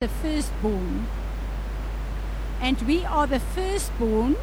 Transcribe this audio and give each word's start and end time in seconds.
the 0.00 0.08
firstborn. 0.08 1.06
And 2.58 2.80
we 2.86 3.04
are 3.04 3.26
the 3.26 3.38
firstborn 3.38 4.36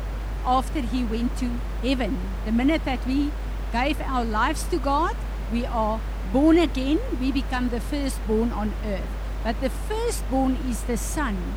after 0.45 0.81
he 0.81 1.03
went 1.03 1.35
to 1.39 1.49
heaven. 1.81 2.19
The 2.45 2.51
minute 2.51 2.85
that 2.85 3.03
we 3.07 3.31
gave 3.71 3.99
our 4.01 4.23
lives 4.23 4.65
to 4.65 4.77
God, 4.77 5.15
we 5.51 5.65
are 5.65 5.99
born 6.31 6.59
again, 6.59 6.99
we 7.19 7.31
become 7.31 7.69
the 7.69 7.79
firstborn 7.79 8.51
on 8.51 8.71
earth. 8.85 9.09
But 9.43 9.59
the 9.59 9.71
firstborn 9.71 10.57
is 10.69 10.83
the 10.83 10.95
Son. 10.95 11.55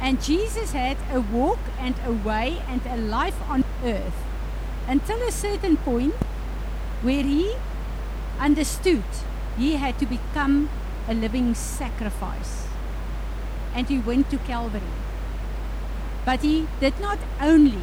And 0.00 0.20
Jesus 0.20 0.72
had 0.72 0.96
a 1.12 1.20
walk 1.20 1.60
and 1.78 1.94
a 2.04 2.10
way 2.10 2.60
and 2.66 2.84
a 2.86 2.96
life 2.96 3.40
on 3.48 3.62
earth 3.84 4.18
until 4.88 5.22
a 5.22 5.30
certain 5.30 5.76
point 5.76 6.14
where 7.02 7.22
he 7.22 7.54
understood 8.40 9.04
he 9.56 9.76
had 9.76 9.96
to 10.00 10.06
become 10.06 10.70
a 11.06 11.14
living 11.14 11.54
sacrifice. 11.54 12.71
And 13.74 13.88
he 13.88 13.98
went 13.98 14.30
to 14.30 14.38
Calvary. 14.38 14.94
But 16.24 16.40
he 16.40 16.68
did 16.80 16.98
not 17.00 17.18
only 17.40 17.82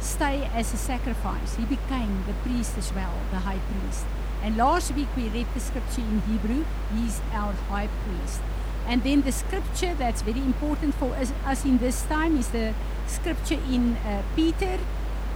stay 0.00 0.48
as 0.52 0.72
a 0.74 0.76
sacrifice, 0.76 1.56
he 1.56 1.64
became 1.64 2.24
the 2.26 2.34
priest 2.44 2.76
as 2.76 2.92
well, 2.94 3.14
the 3.30 3.40
high 3.40 3.60
priest. 3.70 4.04
And 4.42 4.56
last 4.56 4.94
week 4.94 5.08
we 5.16 5.28
read 5.28 5.46
the 5.54 5.60
scripture 5.60 6.02
in 6.02 6.22
Hebrew, 6.22 6.64
he's 6.94 7.20
our 7.32 7.52
high 7.68 7.88
priest. 8.04 8.40
And 8.86 9.02
then 9.02 9.22
the 9.22 9.32
scripture 9.32 9.94
that's 9.94 10.22
very 10.22 10.40
important 10.40 10.94
for 10.94 11.14
us, 11.14 11.32
us 11.44 11.64
in 11.64 11.78
this 11.78 12.02
time 12.04 12.38
is 12.38 12.48
the 12.48 12.74
scripture 13.06 13.58
in 13.70 13.96
uh, 13.96 14.22
Peter, 14.36 14.78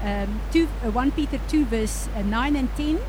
um, 0.03 0.41
two, 0.53 0.69
uh, 0.85 0.91
1 0.91 1.13
Peter 1.13 1.39
2, 1.49 1.65
verse 1.67 2.09
uh, 2.17 2.23
9 2.23 2.57
and 2.57 2.75
10, 2.77 3.01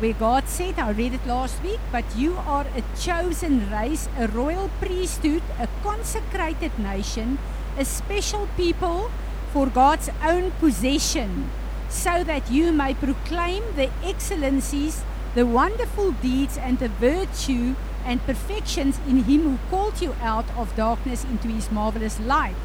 where 0.00 0.12
God 0.12 0.48
said, 0.48 0.78
I 0.78 0.90
read 0.90 1.14
it 1.14 1.26
last 1.26 1.62
week, 1.62 1.80
but 1.92 2.04
you 2.16 2.36
are 2.36 2.66
a 2.74 2.82
chosen 2.98 3.70
race, 3.70 4.08
a 4.18 4.26
royal 4.28 4.68
priesthood, 4.80 5.42
a 5.58 5.68
consecrated 5.82 6.78
nation, 6.78 7.38
a 7.78 7.84
special 7.84 8.48
people 8.56 9.10
for 9.52 9.66
God's 9.66 10.10
own 10.24 10.50
possession, 10.52 11.50
so 11.88 12.24
that 12.24 12.50
you 12.50 12.72
may 12.72 12.94
proclaim 12.94 13.62
the 13.76 13.90
excellencies, 14.02 15.04
the 15.34 15.46
wonderful 15.46 16.10
deeds, 16.12 16.58
and 16.58 16.78
the 16.80 16.88
virtue 16.88 17.76
and 18.04 18.20
perfections 18.26 18.98
in 19.08 19.24
Him 19.24 19.42
who 19.42 19.58
called 19.70 20.00
you 20.00 20.14
out 20.20 20.50
of 20.56 20.74
darkness 20.76 21.24
into 21.24 21.48
His 21.48 21.70
marvelous 21.70 22.18
light. 22.18 22.56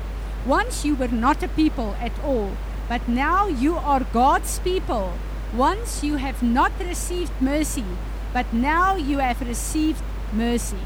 Once 0.45 0.83
you 0.83 0.95
were 0.95 1.09
not 1.09 1.44
a 1.44 1.47
people 1.47 1.95
at 2.00 2.17
all, 2.23 2.52
but 2.88 3.07
now 3.07 3.47
you 3.47 3.75
are 3.75 4.03
God's 4.11 4.57
people. 4.59 5.13
Once 5.55 6.03
you 6.03 6.17
have 6.17 6.44
not 6.44 6.72
received 6.80 7.31
mercy, 7.42 7.86
but 8.33 8.53
now 8.53 8.95
you 8.95 9.17
have 9.17 9.42
received 9.42 10.02
mercy. 10.31 10.78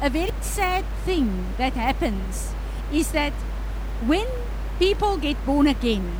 A 0.00 0.08
very 0.08 0.32
sad 0.40 0.84
thing 1.04 1.46
that 1.58 1.72
happens 1.72 2.54
is 2.92 3.10
that 3.12 3.32
when 4.06 4.26
people 4.78 5.16
get 5.18 5.44
born 5.44 5.66
again 5.66 6.10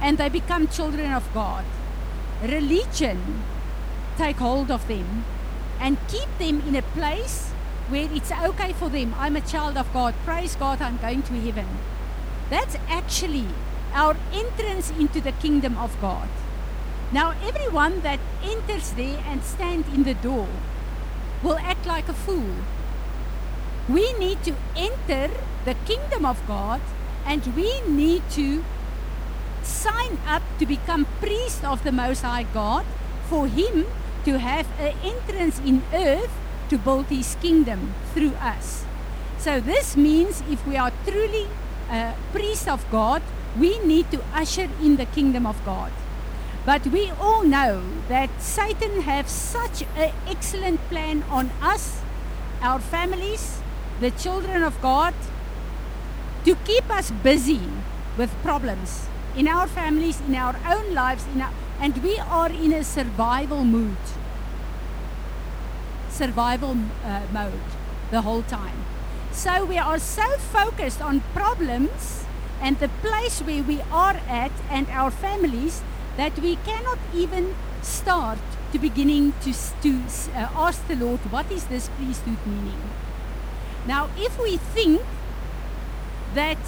and 0.00 0.18
they 0.18 0.28
become 0.28 0.68
children 0.68 1.12
of 1.12 1.32
God, 1.32 1.64
religion 2.42 3.42
take 4.18 4.36
hold 4.36 4.70
of 4.70 4.86
them 4.88 5.24
and 5.80 5.96
keep 6.06 6.28
them 6.38 6.60
in 6.68 6.76
a 6.76 6.82
place 6.82 7.50
where 7.88 8.08
it's 8.12 8.30
okay 8.30 8.72
for 8.74 8.90
them. 8.90 9.14
I'm 9.18 9.36
a 9.36 9.40
child 9.40 9.76
of 9.78 9.92
God. 9.92 10.14
Praise 10.24 10.54
God, 10.54 10.82
I'm 10.82 10.98
going 10.98 11.22
to 11.22 11.40
heaven. 11.40 11.66
That's 12.50 12.76
actually 12.88 13.46
our 13.94 14.16
entrance 14.32 14.90
into 14.90 15.20
the 15.20 15.32
kingdom 15.32 15.76
of 15.78 15.98
God. 16.00 16.28
Now, 17.12 17.34
everyone 17.44 18.00
that 18.00 18.20
enters 18.42 18.92
there 18.92 19.22
and 19.26 19.44
stand 19.44 19.84
in 19.92 20.04
the 20.04 20.14
door 20.14 20.48
will 21.42 21.58
act 21.58 21.84
like 21.84 22.08
a 22.08 22.14
fool. 22.14 22.64
We 23.86 24.14
need 24.14 24.42
to 24.44 24.54
enter 24.74 25.28
the 25.66 25.74
kingdom 25.84 26.24
of 26.24 26.40
God 26.46 26.80
and 27.26 27.44
we 27.54 27.82
need 27.82 28.22
to 28.30 28.64
sign 29.62 30.18
up 30.26 30.42
to 30.58 30.64
become 30.64 31.06
priest 31.20 31.64
of 31.64 31.84
the 31.84 31.92
Most 31.92 32.22
High 32.22 32.44
God 32.44 32.86
for 33.28 33.46
Him 33.46 33.86
to 34.24 34.38
have 34.38 34.66
an 34.80 34.96
entrance 35.04 35.60
in 35.60 35.82
earth 35.92 36.32
to 36.70 36.78
build 36.78 37.06
His 37.06 37.36
kingdom 37.42 37.94
through 38.14 38.34
us. 38.40 38.86
So, 39.38 39.60
this 39.60 39.96
means 39.96 40.42
if 40.48 40.66
we 40.66 40.76
are 40.78 40.92
truly 41.06 41.46
uh, 41.90 42.14
a 42.14 42.32
priest 42.32 42.68
of 42.68 42.88
God, 42.90 43.20
we 43.58 43.78
need 43.80 44.10
to 44.12 44.22
usher 44.32 44.70
in 44.80 44.96
the 44.96 45.04
kingdom 45.04 45.46
of 45.46 45.62
God. 45.66 45.92
But 46.64 46.86
we 46.86 47.10
all 47.20 47.42
know 47.42 47.82
that 48.08 48.30
Satan 48.40 49.02
has 49.02 49.28
such 49.28 49.82
an 49.96 50.12
excellent 50.28 50.80
plan 50.88 51.24
on 51.24 51.50
us, 51.60 52.00
our 52.60 52.78
families, 52.78 53.60
the 54.00 54.12
children 54.12 54.62
of 54.62 54.80
God, 54.80 55.14
to 56.44 56.54
keep 56.64 56.88
us 56.90 57.10
busy 57.10 57.60
with 58.16 58.30
problems 58.42 59.08
in 59.36 59.48
our 59.48 59.66
families, 59.66 60.20
in 60.20 60.34
our 60.34 60.56
own 60.68 60.94
lives, 60.94 61.24
our, 61.36 61.52
and 61.80 62.02
we 62.02 62.18
are 62.18 62.50
in 62.50 62.72
a 62.72 62.84
survival 62.84 63.64
mood. 63.64 63.96
Survival 66.10 66.76
uh, 67.04 67.22
mode 67.32 67.60
the 68.10 68.22
whole 68.22 68.42
time. 68.42 68.84
So 69.32 69.64
we 69.64 69.78
are 69.78 69.98
so 69.98 70.36
focused 70.38 71.00
on 71.00 71.22
problems 71.34 72.24
and 72.60 72.78
the 72.78 72.88
place 73.00 73.40
where 73.40 73.62
we 73.62 73.80
are 73.90 74.20
at 74.28 74.52
and 74.70 74.88
our 74.90 75.10
families 75.10 75.82
that 76.16 76.38
we 76.38 76.56
cannot 76.56 76.98
even 77.14 77.54
start 77.82 78.38
to 78.72 78.78
beginning 78.78 79.32
to, 79.42 79.52
to 79.82 80.02
uh, 80.34 80.48
ask 80.54 80.86
the 80.88 80.96
Lord, 80.96 81.20
what 81.30 81.50
is 81.50 81.64
this 81.66 81.88
priesthood 81.90 82.38
meaning? 82.46 82.80
Now, 83.86 84.08
if 84.16 84.40
we 84.40 84.56
think 84.56 85.02
that 86.34 86.58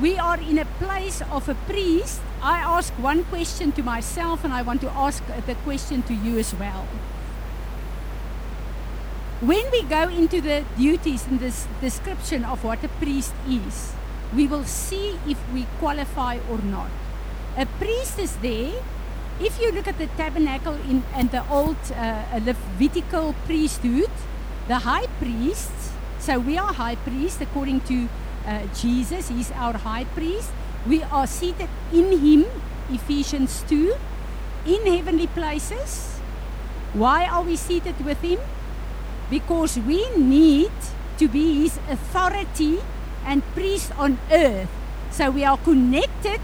we 0.00 0.18
are 0.18 0.38
in 0.38 0.58
a 0.58 0.64
place 0.64 1.22
of 1.32 1.48
a 1.48 1.54
priest, 1.54 2.20
I 2.42 2.58
ask 2.58 2.92
one 2.94 3.24
question 3.24 3.72
to 3.72 3.82
myself 3.82 4.44
and 4.44 4.52
I 4.52 4.62
want 4.62 4.80
to 4.82 4.90
ask 4.90 5.24
the 5.46 5.54
question 5.56 6.02
to 6.04 6.14
you 6.14 6.38
as 6.38 6.54
well. 6.54 6.86
When 9.40 9.70
we 9.70 9.82
go 9.82 10.08
into 10.08 10.40
the 10.40 10.64
duties 10.76 11.26
in 11.26 11.38
this 11.38 11.66
description 11.80 12.44
of 12.44 12.64
what 12.64 12.84
a 12.84 12.88
priest 12.88 13.32
is, 13.48 13.92
we 14.34 14.46
will 14.46 14.64
see 14.64 15.18
if 15.26 15.38
we 15.52 15.66
qualify 15.78 16.38
or 16.50 16.58
not. 16.58 16.90
A 17.58 17.66
priest 17.66 18.20
is 18.20 18.36
there. 18.36 18.72
If 19.40 19.60
you 19.60 19.72
look 19.72 19.88
at 19.88 19.98
the 19.98 20.06
tabernacle 20.16 20.74
in 20.88 21.02
and 21.12 21.28
the 21.32 21.42
old 21.50 21.74
uh, 21.90 22.22
Levitical 22.46 23.34
priesthood, 23.46 24.10
the 24.68 24.86
high 24.86 25.08
priest, 25.18 25.72
so 26.20 26.38
we 26.38 26.56
are 26.56 26.72
high 26.72 26.94
priest 26.94 27.40
according 27.40 27.80
to 27.90 28.08
uh, 28.46 28.62
Jesus, 28.78 29.28
he's 29.28 29.50
our 29.58 29.72
high 29.74 30.04
priest. 30.04 30.52
We 30.86 31.02
are 31.02 31.26
seated 31.26 31.68
in 31.92 32.20
him, 32.22 32.46
Ephesians 32.90 33.64
2, 33.66 33.96
in 34.64 34.86
heavenly 34.86 35.26
places. 35.26 36.22
Why 36.94 37.26
are 37.26 37.42
we 37.42 37.56
seated 37.56 37.98
with 38.04 38.22
him? 38.22 38.38
Because 39.30 39.76
we 39.80 40.08
need 40.14 40.70
to 41.18 41.26
be 41.26 41.62
his 41.64 41.76
authority 41.90 42.78
and 43.26 43.42
priest 43.58 43.90
on 43.98 44.18
earth. 44.30 44.70
So 45.10 45.32
we 45.32 45.42
are 45.44 45.58
connected 45.58 46.40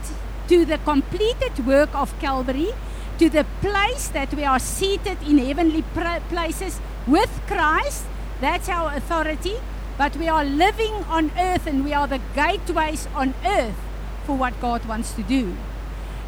to 0.49 0.65
the 0.65 0.79
completed 0.79 1.67
work 1.67 1.95
of 1.95 2.19
Calvary, 2.21 2.73
to 3.19 3.29
the 3.29 3.47
place 3.61 4.09
that 4.09 4.35
we 4.35 4.45
are 4.45 4.59
seated 4.59 5.19
in 5.23 5.39
heavenly 5.39 5.83
places 6.29 6.81
with 7.07 7.31
Christ. 7.47 8.05
That's 8.41 8.69
our 8.69 8.95
authority. 8.95 9.57
But 9.97 10.17
we 10.17 10.27
are 10.29 10.45
living 10.45 10.93
on 11.09 11.31
earth 11.39 11.67
and 11.67 11.85
we 11.85 11.93
are 11.93 12.09
the 12.09 12.21
gateways 12.35 13.07
on 13.15 13.35
earth 13.47 13.77
for 14.25 14.37
what 14.37 14.61
God 14.61 14.85
wants 14.87 15.13
to 15.13 15.23
do. 15.23 15.55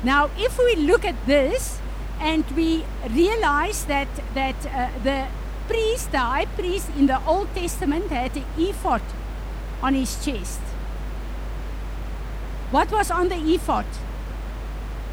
Now, 0.04 0.30
if 0.38 0.58
we 0.58 0.76
look 0.76 1.04
at 1.04 1.26
this 1.26 1.80
and 2.20 2.44
we 2.52 2.84
realize 3.10 3.84
that, 3.86 4.08
that 4.34 4.54
uh, 4.66 4.88
the 5.02 5.26
priest, 5.66 6.12
the 6.12 6.18
high 6.18 6.44
priest 6.44 6.90
in 6.96 7.06
the 7.06 7.24
Old 7.26 7.52
Testament, 7.54 8.10
had 8.10 8.36
an 8.36 8.44
ephod 8.56 9.02
on 9.82 9.94
his 9.94 10.24
chest. 10.24 10.60
What 12.70 12.90
was 12.92 13.10
on 13.10 13.28
the 13.28 13.36
ephod? 13.36 13.86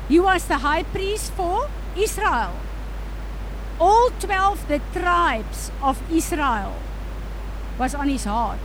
He 0.07 0.19
was 0.19 0.45
the 0.45 0.57
high 0.57 0.83
priest 0.83 1.31
for 1.33 1.69
Israel. 1.97 2.53
All 3.79 4.09
12 4.19 4.67
the 4.67 4.81
tribes 4.93 5.71
of 5.81 6.01
Israel 6.11 6.75
was 7.79 7.95
on 7.95 8.09
his 8.09 8.25
heart. 8.25 8.59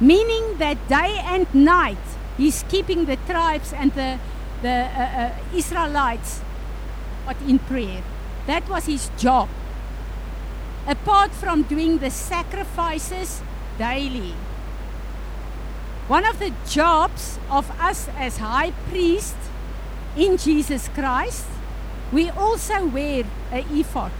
Meaning 0.00 0.58
that 0.58 0.88
day 0.88 1.20
and 1.24 1.52
night 1.54 1.98
he's 2.36 2.64
keeping 2.68 3.04
the 3.04 3.16
tribes 3.16 3.72
and 3.72 3.92
the, 3.92 4.18
the 4.62 4.88
uh, 4.94 5.02
uh, 5.02 5.32
Israelites 5.54 6.40
in 7.46 7.58
prayer. 7.58 8.02
That 8.46 8.68
was 8.68 8.86
his 8.86 9.10
job. 9.16 9.48
Apart 10.86 11.32
from 11.32 11.62
doing 11.62 11.98
the 11.98 12.10
sacrifices 12.10 13.42
daily. 13.78 14.34
One 16.08 16.26
of 16.26 16.38
the 16.38 16.52
jobs 16.68 17.38
of 17.48 17.70
us 17.80 18.08
as 18.18 18.38
high 18.38 18.72
priest 18.88 19.36
in 20.16 20.36
Jesus 20.36 20.88
Christ, 20.88 21.46
we 22.12 22.30
also 22.30 22.86
wear 22.86 23.24
an 23.52 23.64
ephod. 23.70 24.12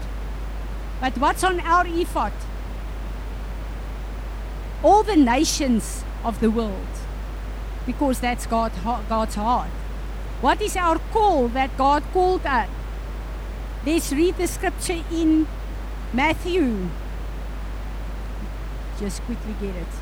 But 0.99 1.17
what's 1.17 1.43
on 1.43 1.59
our 1.61 1.85
ephod? 1.87 2.33
all 4.83 5.03
the 5.03 5.15
nations 5.15 6.03
of 6.23 6.39
the 6.39 6.49
world 6.49 6.87
because 7.85 8.19
that's 8.19 8.45
God, 8.47 8.71
God's 9.09 9.35
heart. 9.35 9.69
What 10.41 10.61
is 10.61 10.75
our 10.75 10.97
call 11.11 11.47
that 11.49 11.77
God 11.77 12.03
called 12.13 12.45
us? 12.45 12.69
Let's 13.85 14.11
read 14.11 14.37
the 14.37 14.47
scripture 14.47 15.03
in 15.11 15.47
Matthew. 16.13 16.89
Just 18.99 19.21
quickly 19.23 19.55
get 19.59 19.75
it. 19.75 20.00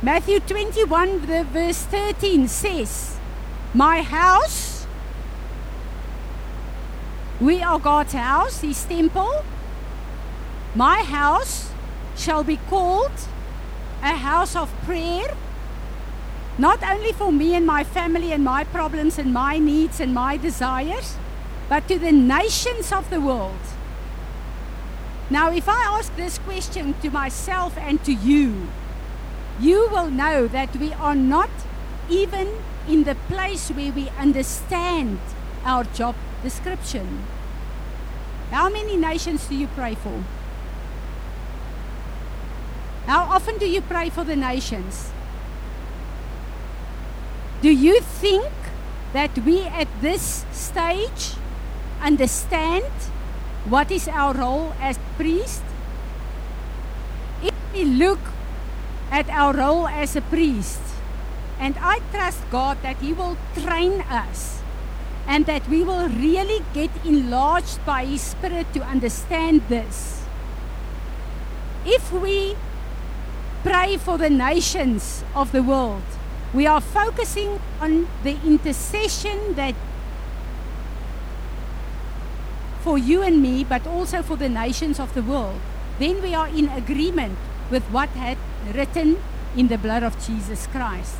Matthew 0.00 0.38
21, 0.38 1.18
verse 1.18 1.82
13 1.82 2.46
says, 2.46 3.18
My 3.74 4.02
house, 4.02 4.86
we 7.40 7.60
are 7.62 7.80
God's 7.80 8.12
house, 8.12 8.60
His 8.60 8.84
temple. 8.84 9.42
My 10.76 11.02
house 11.02 11.72
shall 12.16 12.44
be 12.44 12.58
called 12.70 13.10
a 14.00 14.14
house 14.14 14.54
of 14.54 14.72
prayer, 14.84 15.34
not 16.58 16.80
only 16.84 17.10
for 17.10 17.32
me 17.32 17.56
and 17.56 17.66
my 17.66 17.82
family 17.82 18.30
and 18.30 18.44
my 18.44 18.62
problems 18.62 19.18
and 19.18 19.34
my 19.34 19.58
needs 19.58 19.98
and 19.98 20.14
my 20.14 20.36
desires, 20.36 21.16
but 21.68 21.88
to 21.88 21.98
the 21.98 22.12
nations 22.12 22.92
of 22.92 23.10
the 23.10 23.20
world. 23.20 23.58
Now, 25.28 25.50
if 25.50 25.68
I 25.68 25.82
ask 25.98 26.14
this 26.14 26.38
question 26.38 26.94
to 27.02 27.10
myself 27.10 27.76
and 27.76 28.02
to 28.04 28.12
you, 28.12 28.68
you 29.60 29.88
will 29.90 30.10
know 30.10 30.46
that 30.46 30.74
we 30.76 30.92
are 30.92 31.14
not 31.14 31.50
even 32.08 32.48
in 32.88 33.04
the 33.04 33.14
place 33.28 33.68
where 33.70 33.92
we 33.92 34.08
understand 34.10 35.18
our 35.64 35.84
job 35.84 36.14
description. 36.42 37.24
How 38.50 38.70
many 38.70 38.96
nations 38.96 39.46
do 39.46 39.54
you 39.54 39.66
pray 39.68 39.94
for? 39.94 40.24
How 43.06 43.24
often 43.24 43.58
do 43.58 43.68
you 43.68 43.80
pray 43.80 44.10
for 44.10 44.24
the 44.24 44.36
nations? 44.36 45.10
Do 47.60 47.70
you 47.70 48.00
think 48.00 48.52
that 49.12 49.36
we 49.38 49.62
at 49.62 49.88
this 50.00 50.44
stage 50.52 51.34
understand 52.00 52.84
what 53.64 53.90
is 53.90 54.08
our 54.08 54.34
role 54.34 54.72
as 54.80 54.98
priest? 55.16 55.62
If 57.42 57.54
we 57.72 57.84
look 57.84 58.20
at 59.10 59.28
our 59.30 59.54
role 59.54 59.88
as 59.88 60.16
a 60.16 60.20
priest. 60.20 60.80
And 61.58 61.76
I 61.80 62.00
trust 62.12 62.40
God 62.50 62.78
that 62.82 62.96
He 62.98 63.12
will 63.12 63.36
train 63.54 64.02
us 64.02 64.62
and 65.26 65.44
that 65.46 65.68
we 65.68 65.82
will 65.82 66.08
really 66.08 66.64
get 66.72 66.90
enlarged 67.04 67.84
by 67.84 68.04
His 68.04 68.22
Spirit 68.22 68.72
to 68.74 68.82
understand 68.82 69.62
this. 69.68 70.24
If 71.84 72.12
we 72.12 72.56
pray 73.62 73.96
for 73.96 74.18
the 74.18 74.30
nations 74.30 75.24
of 75.34 75.52
the 75.52 75.62
world, 75.62 76.02
we 76.54 76.66
are 76.66 76.80
focusing 76.80 77.60
on 77.80 78.08
the 78.22 78.38
intercession 78.44 79.54
that 79.54 79.74
for 82.80 82.96
you 82.96 83.22
and 83.22 83.42
me, 83.42 83.64
but 83.64 83.86
also 83.86 84.22
for 84.22 84.36
the 84.36 84.48
nations 84.48 84.98
of 84.98 85.12
the 85.14 85.22
world. 85.22 85.60
Then 85.98 86.22
we 86.22 86.34
are 86.34 86.48
in 86.48 86.68
agreement 86.68 87.36
with 87.70 87.84
what 87.84 88.08
had 88.10 88.38
written 88.74 89.16
in 89.56 89.68
the 89.68 89.78
blood 89.78 90.02
of 90.02 90.18
Jesus 90.24 90.66
Christ. 90.66 91.16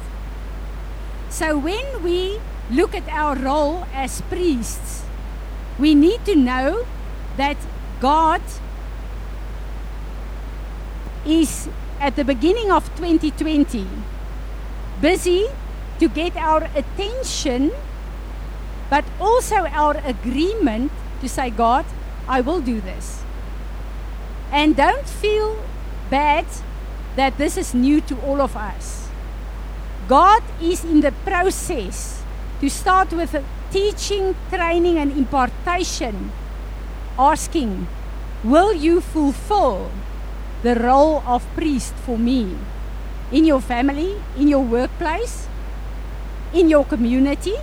So 1.30 1.58
when 1.58 2.02
we 2.02 2.40
look 2.70 2.94
at 2.94 3.08
our 3.08 3.36
role 3.36 3.86
as 3.92 4.20
priests, 4.22 5.04
we 5.78 5.94
need 5.94 6.24
to 6.24 6.34
know 6.34 6.86
that 7.36 7.56
God 8.00 8.42
is 11.26 11.68
at 12.00 12.16
the 12.16 12.24
beginning 12.24 12.70
of 12.70 12.84
2020 12.96 13.86
busy 15.00 15.46
to 15.98 16.08
get 16.08 16.36
our 16.36 16.68
attention, 16.74 17.72
but 18.90 19.04
also 19.20 19.66
our 19.66 19.96
agreement 20.04 20.92
to 21.20 21.28
say, 21.28 21.50
God, 21.50 21.84
I 22.28 22.40
will 22.40 22.60
do 22.60 22.80
this. 22.80 23.22
And 24.50 24.76
don't 24.76 25.06
feel 25.06 25.58
bad 26.10 26.46
that 27.16 27.38
this 27.38 27.56
is 27.56 27.74
new 27.74 28.00
to 28.02 28.14
all 28.22 28.40
of 28.40 28.56
us. 28.56 29.08
God 30.08 30.42
is 30.62 30.84
in 30.84 31.00
the 31.00 31.12
process 31.24 32.22
to 32.60 32.70
start 32.70 33.12
with 33.12 33.36
teaching, 33.70 34.34
training, 34.48 34.98
and 34.98 35.12
impartation, 35.12 36.32
asking, 37.18 37.86
Will 38.44 38.72
you 38.72 39.00
fulfill 39.00 39.90
the 40.62 40.74
role 40.74 41.22
of 41.26 41.44
priest 41.54 41.94
for 42.06 42.16
me 42.16 42.56
in 43.30 43.44
your 43.44 43.60
family, 43.60 44.22
in 44.36 44.48
your 44.48 44.62
workplace, 44.62 45.48
in 46.54 46.68
your 46.68 46.84
community? 46.84 47.56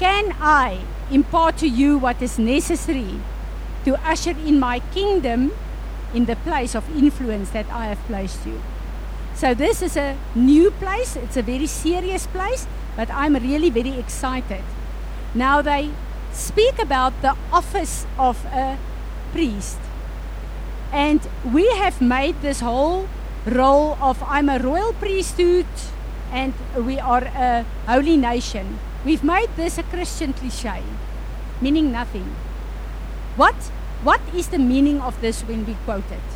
Can 0.00 0.34
I 0.40 0.80
impart 1.10 1.58
to 1.58 1.68
you 1.68 1.98
what 1.98 2.20
is 2.20 2.38
necessary 2.38 3.20
to 3.84 3.94
usher 4.02 4.32
in 4.32 4.58
my 4.58 4.80
kingdom 4.96 5.52
in 6.14 6.26
the 6.26 6.36
place 6.36 6.74
of 6.74 6.88
influence 6.96 7.50
that 7.50 7.66
I 7.70 7.86
have 7.86 7.98
placed 8.06 8.46
you. 8.46 8.62
So 9.34 9.52
this 9.52 9.82
is 9.82 9.96
a 9.96 10.16
new 10.34 10.70
place, 10.70 11.16
it's 11.16 11.36
a 11.36 11.42
very 11.42 11.66
serious 11.66 12.26
place, 12.28 12.66
but 12.96 13.10
I'm 13.10 13.34
really 13.34 13.68
very 13.68 13.98
excited. 13.98 14.62
Now 15.34 15.60
they 15.60 15.90
speak 16.32 16.78
about 16.78 17.20
the 17.20 17.36
office 17.52 18.06
of 18.18 18.44
a 18.46 18.78
priest. 19.32 19.78
And 20.92 21.20
we 21.52 21.68
have 21.76 22.00
made 22.00 22.40
this 22.40 22.60
whole 22.60 23.08
role 23.44 23.98
of 24.00 24.22
I'm 24.22 24.48
a 24.48 24.60
royal 24.60 24.92
priesthood 24.92 25.66
and 26.30 26.54
we 26.76 27.00
are 27.00 27.24
a 27.24 27.64
holy 27.86 28.16
nation. 28.16 28.78
We've 29.04 29.24
made 29.24 29.50
this 29.56 29.78
a 29.78 29.82
Christian 29.82 30.32
cliche, 30.32 30.82
meaning 31.60 31.90
nothing. 31.90 32.34
What 33.36 33.56
what 34.04 34.20
is 34.34 34.48
the 34.48 34.58
meaning 34.58 35.00
of 35.00 35.18
this 35.20 35.40
when 35.42 35.64
we 35.64 35.74
quote 35.84 36.10
it? 36.12 36.28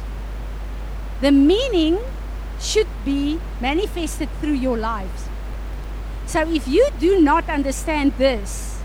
The 1.20 1.30
meaning 1.30 1.98
should 2.58 2.88
be 3.04 3.40
manifested 3.60 4.28
through 4.40 4.54
your 4.54 4.78
lives. 4.78 5.28
So 6.26 6.48
if 6.48 6.66
you 6.66 6.88
do 6.98 7.20
not 7.20 7.48
understand 7.48 8.14
this, 8.16 8.80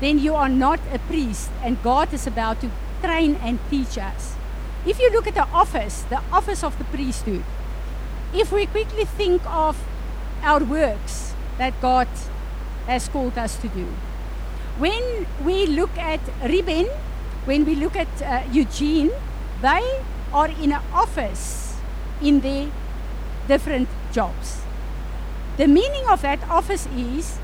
then 0.00 0.18
you 0.18 0.34
are 0.34 0.48
not 0.48 0.80
a 0.92 0.98
priest, 1.00 1.50
and 1.62 1.82
God 1.82 2.12
is 2.14 2.26
about 2.26 2.60
to 2.60 2.70
train 3.02 3.36
and 3.42 3.58
teach 3.70 3.98
us. 3.98 4.34
If 4.86 4.98
you 4.98 5.10
look 5.10 5.26
at 5.26 5.34
the 5.34 5.46
office, 5.48 6.02
the 6.10 6.20
office 6.32 6.64
of 6.64 6.78
the 6.78 6.84
priesthood, 6.84 7.44
if 8.34 8.50
we 8.50 8.66
quickly 8.66 9.04
think 9.04 9.42
of 9.46 9.78
our 10.42 10.64
works 10.64 11.34
that 11.58 11.80
God 11.80 12.08
has 12.86 13.08
called 13.08 13.38
us 13.38 13.56
to 13.58 13.68
do, 13.68 13.86
when 14.78 15.26
we 15.44 15.66
look 15.66 15.96
at 15.98 16.20
Reuben 16.42 16.88
when 17.44 17.64
we 17.64 17.74
look 17.74 17.96
at 17.96 18.08
uh, 18.22 18.42
Eugene, 18.52 19.10
they 19.60 20.02
are 20.32 20.48
in 20.48 20.72
an 20.72 20.82
office 20.92 21.76
in 22.22 22.40
their 22.40 22.70
different 23.48 23.88
jobs. 24.12 24.62
The 25.56 25.66
meaning 25.66 26.06
of 26.08 26.22
that 26.22 26.42
office 26.48 26.86
is 26.96 27.38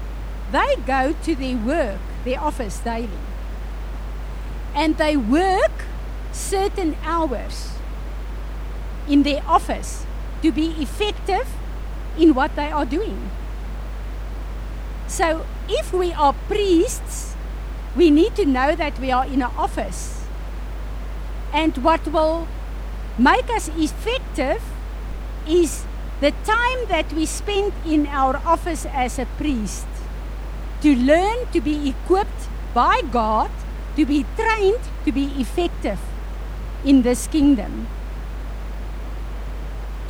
they 0.52 0.76
go 0.86 1.14
to 1.24 1.34
their 1.34 1.56
work, 1.56 2.00
their 2.24 2.40
office 2.40 2.78
daily, 2.80 3.20
and 4.74 4.96
they 4.96 5.16
work 5.16 5.84
certain 6.32 6.96
hours 7.02 7.72
in 9.08 9.22
their 9.24 9.42
office 9.46 10.06
to 10.42 10.52
be 10.52 10.68
effective 10.80 11.48
in 12.16 12.34
what 12.34 12.54
they 12.56 12.70
are 12.70 12.84
doing. 12.86 13.30
So, 15.06 15.46
if 15.68 15.92
we 15.92 16.12
are 16.12 16.34
priests, 16.46 17.34
we 17.98 18.10
need 18.10 18.36
to 18.36 18.46
know 18.46 18.74
that 18.76 18.98
we 18.98 19.10
are 19.10 19.26
in 19.26 19.42
an 19.42 19.50
office. 19.58 20.24
And 21.52 21.76
what 21.78 22.06
will 22.06 22.46
make 23.18 23.50
us 23.50 23.68
effective 23.76 24.62
is 25.48 25.84
the 26.20 26.30
time 26.44 26.86
that 26.88 27.12
we 27.12 27.26
spend 27.26 27.72
in 27.84 28.06
our 28.06 28.36
office 28.44 28.86
as 28.86 29.18
a 29.18 29.26
priest 29.36 29.86
to 30.82 30.94
learn 30.94 31.46
to 31.52 31.60
be 31.60 31.88
equipped 31.90 32.48
by 32.72 33.02
God, 33.10 33.50
to 33.96 34.06
be 34.06 34.24
trained 34.36 34.80
to 35.04 35.12
be 35.12 35.32
effective 35.40 35.98
in 36.84 37.02
this 37.02 37.26
kingdom. 37.26 37.86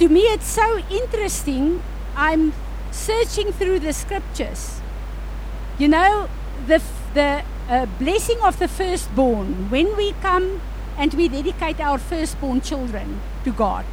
To 0.00 0.08
me, 0.08 0.20
it's 0.20 0.46
so 0.46 0.78
interesting. 0.90 1.82
I'm 2.16 2.52
searching 2.90 3.52
through 3.52 3.80
the 3.80 3.92
scriptures. 3.92 4.80
You 5.78 5.88
know, 5.88 6.28
the, 6.66 6.82
the 7.14 7.44
a 7.68 7.86
blessing 7.86 8.40
of 8.40 8.58
the 8.58 8.66
firstborn. 8.66 9.68
When 9.68 9.94
we 9.96 10.12
come 10.22 10.62
and 10.96 11.12
we 11.12 11.28
dedicate 11.28 11.80
our 11.80 11.98
firstborn 11.98 12.62
children 12.62 13.20
to 13.44 13.52
God, 13.52 13.84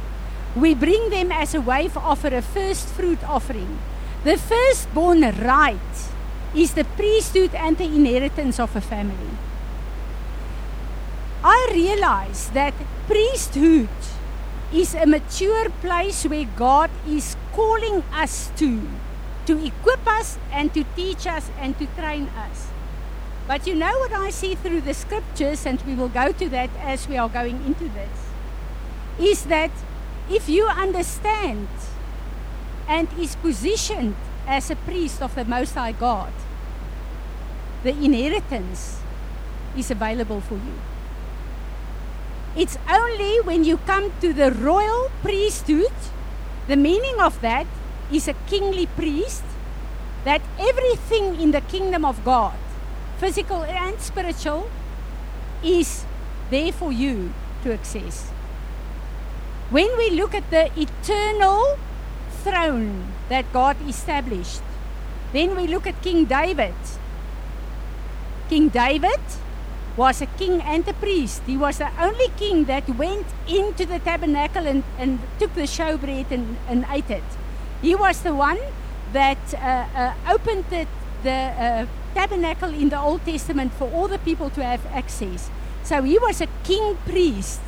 we 0.56 0.74
bring 0.74 1.10
them 1.10 1.30
as 1.30 1.54
a 1.54 1.60
to 1.60 2.00
offer 2.00 2.28
a 2.28 2.40
first 2.40 2.88
fruit 2.88 3.22
offering. 3.22 3.78
The 4.24 4.38
firstborn 4.38 5.20
right 5.20 5.92
is 6.54 6.72
the 6.72 6.84
priesthood 6.84 7.54
and 7.54 7.76
the 7.76 7.84
inheritance 7.84 8.58
of 8.58 8.74
a 8.74 8.80
family. 8.80 9.36
I 11.44 11.68
realize 11.74 12.48
that 12.50 12.72
priesthood 13.06 13.90
is 14.72 14.94
a 14.94 15.06
mature 15.06 15.68
place 15.68 16.24
where 16.24 16.48
God 16.56 16.90
is 17.06 17.36
calling 17.52 18.02
us 18.10 18.50
to, 18.56 18.88
to 19.44 19.64
equip 19.64 20.06
us 20.06 20.38
and 20.50 20.72
to 20.72 20.82
teach 20.96 21.26
us 21.26 21.50
and 21.60 21.78
to 21.78 21.86
train 21.98 22.28
us. 22.28 22.68
But 23.46 23.66
you 23.66 23.74
know 23.76 23.96
what 23.98 24.12
I 24.12 24.30
see 24.30 24.56
through 24.56 24.80
the 24.80 24.94
scriptures, 24.94 25.66
and 25.66 25.80
we 25.82 25.94
will 25.94 26.08
go 26.08 26.32
to 26.32 26.48
that 26.48 26.70
as 26.82 27.08
we 27.08 27.16
are 27.16 27.28
going 27.28 27.64
into 27.64 27.88
this, 27.88 28.26
is 29.18 29.44
that 29.44 29.70
if 30.28 30.48
you 30.48 30.66
understand 30.66 31.68
and 32.88 33.08
is 33.18 33.36
positioned 33.36 34.16
as 34.46 34.70
a 34.70 34.76
priest 34.76 35.22
of 35.22 35.34
the 35.34 35.44
Most 35.44 35.74
High 35.74 35.92
God, 35.92 36.32
the 37.84 37.90
inheritance 37.90 39.00
is 39.76 39.90
available 39.90 40.40
for 40.40 40.54
you. 40.54 40.74
It's 42.56 42.78
only 42.90 43.40
when 43.42 43.64
you 43.64 43.76
come 43.78 44.12
to 44.20 44.32
the 44.32 44.50
royal 44.50 45.10
priesthood, 45.22 45.92
the 46.66 46.76
meaning 46.76 47.20
of 47.20 47.40
that 47.42 47.66
is 48.10 48.26
a 48.26 48.34
kingly 48.48 48.86
priest, 48.86 49.44
that 50.24 50.42
everything 50.58 51.40
in 51.40 51.52
the 51.52 51.60
kingdom 51.60 52.04
of 52.04 52.24
God, 52.24 52.56
physical 53.18 53.64
and 53.64 54.00
spiritual, 54.00 54.70
is 55.62 56.04
there 56.50 56.72
for 56.72 56.92
you 56.92 57.32
to 57.62 57.72
access. 57.72 58.30
When 59.70 59.96
we 59.96 60.10
look 60.10 60.34
at 60.34 60.48
the 60.50 60.70
eternal 60.78 61.78
throne 62.44 63.12
that 63.28 63.52
God 63.52 63.76
established, 63.88 64.62
then 65.32 65.56
we 65.56 65.66
look 65.66 65.86
at 65.86 66.00
King 66.02 66.24
David. 66.24 66.74
King 68.48 68.68
David 68.68 69.20
was 69.96 70.20
a 70.20 70.26
king 70.26 70.60
and 70.62 70.86
a 70.86 70.92
priest. 70.94 71.42
He 71.46 71.56
was 71.56 71.78
the 71.78 71.90
only 72.00 72.28
king 72.36 72.66
that 72.66 72.88
went 72.96 73.26
into 73.48 73.86
the 73.86 73.98
tabernacle 73.98 74.66
and, 74.66 74.84
and 74.98 75.18
took 75.38 75.54
the 75.54 75.62
showbread 75.62 76.30
and, 76.30 76.56
and 76.68 76.86
ate 76.90 77.10
it. 77.10 77.24
He 77.82 77.94
was 77.94 78.22
the 78.22 78.34
one 78.34 78.58
that 79.12 79.38
uh, 79.54 79.86
uh, 79.96 80.14
opened 80.28 80.66
the, 80.70 80.86
the 81.22 81.30
uh, 81.32 81.86
tabernacle 82.16 82.72
in 82.72 82.88
the 82.88 82.98
Old 82.98 83.22
Testament 83.26 83.74
for 83.74 83.92
all 83.92 84.08
the 84.08 84.18
people 84.18 84.48
to 84.56 84.64
have 84.64 84.80
access. 84.86 85.50
So 85.84 86.02
he 86.02 86.18
was 86.18 86.40
a 86.40 86.48
king 86.64 86.96
priest. 87.04 87.60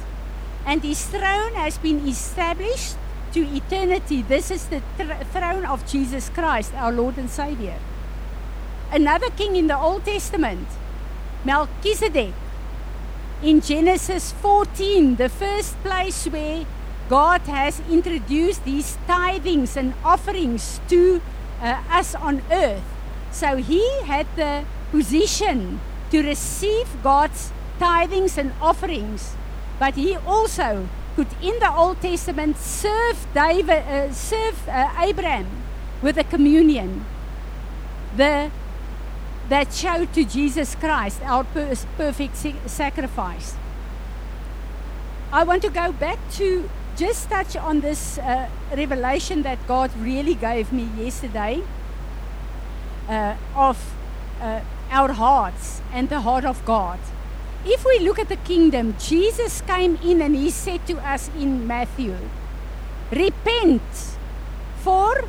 And 0.64 0.82
his 0.82 1.04
throne 1.04 1.52
has 1.52 1.76
been 1.76 2.08
established 2.08 2.96
to 3.34 3.44
eternity. 3.44 4.22
This 4.22 4.50
is 4.50 4.66
the 4.68 4.80
thr- 4.96 5.22
throne 5.32 5.66
of 5.66 5.86
Jesus 5.86 6.30
Christ, 6.30 6.72
our 6.74 6.90
Lord 6.90 7.18
and 7.18 7.28
Savior. 7.28 7.76
Another 8.90 9.28
king 9.30 9.54
in 9.56 9.66
the 9.66 9.76
Old 9.76 10.04
Testament 10.04 10.66
Melchizedek. 11.44 12.32
In 13.42 13.60
Genesis 13.60 14.32
14, 14.32 15.16
the 15.16 15.28
first 15.28 15.76
place 15.84 16.26
where 16.26 16.66
God 17.08 17.42
has 17.42 17.80
introduced 17.88 18.64
these 18.64 18.98
tithings 19.06 19.76
and 19.76 19.94
offerings 20.02 20.80
to 20.88 21.20
uh, 21.60 21.82
us 21.90 22.14
on 22.14 22.42
earth. 22.50 22.97
So 23.30 23.56
he 23.56 23.82
had 24.02 24.26
the 24.36 24.64
position 24.90 25.80
to 26.10 26.22
receive 26.22 26.86
God's 27.02 27.52
tithings 27.78 28.38
and 28.38 28.52
offerings, 28.60 29.34
but 29.78 29.94
he 29.94 30.16
also 30.16 30.88
could, 31.14 31.28
in 31.42 31.58
the 31.58 31.72
Old 31.72 32.00
Testament, 32.00 32.56
serve 32.56 33.26
David, 33.34 33.82
uh, 33.86 34.12
serve 34.12 34.68
uh, 34.68 34.90
Abraham 34.98 35.46
with 36.02 36.16
a 36.16 36.24
communion. 36.24 37.04
The 38.16 38.50
that 39.48 39.72
showed 39.72 40.12
to 40.12 40.24
Jesus 40.24 40.74
Christ, 40.74 41.20
our 41.24 41.44
per- 41.44 41.74
perfect 41.96 42.36
sacrifice. 42.66 43.56
I 45.32 45.42
want 45.44 45.62
to 45.62 45.70
go 45.70 45.92
back 45.92 46.18
to 46.32 46.68
just 46.96 47.30
touch 47.30 47.56
on 47.56 47.80
this 47.80 48.18
uh, 48.18 48.48
revelation 48.76 49.42
that 49.42 49.58
God 49.66 49.90
really 49.98 50.34
gave 50.34 50.72
me 50.72 50.88
yesterday 50.98 51.62
uh, 53.08 53.36
of 53.56 53.78
uh, 54.40 54.60
our 54.90 55.12
hearts 55.12 55.80
and 55.92 56.08
the 56.08 56.20
heart 56.20 56.44
of 56.44 56.64
God. 56.64 56.98
If 57.64 57.84
we 57.84 57.98
look 58.00 58.18
at 58.18 58.28
the 58.28 58.36
kingdom, 58.36 58.94
Jesus 58.98 59.60
came 59.62 59.96
in 60.04 60.22
and 60.22 60.36
he 60.36 60.50
said 60.50 60.86
to 60.86 60.98
us 60.98 61.30
in 61.38 61.66
Matthew, 61.66 62.14
Repent, 63.10 63.82
for 64.80 65.24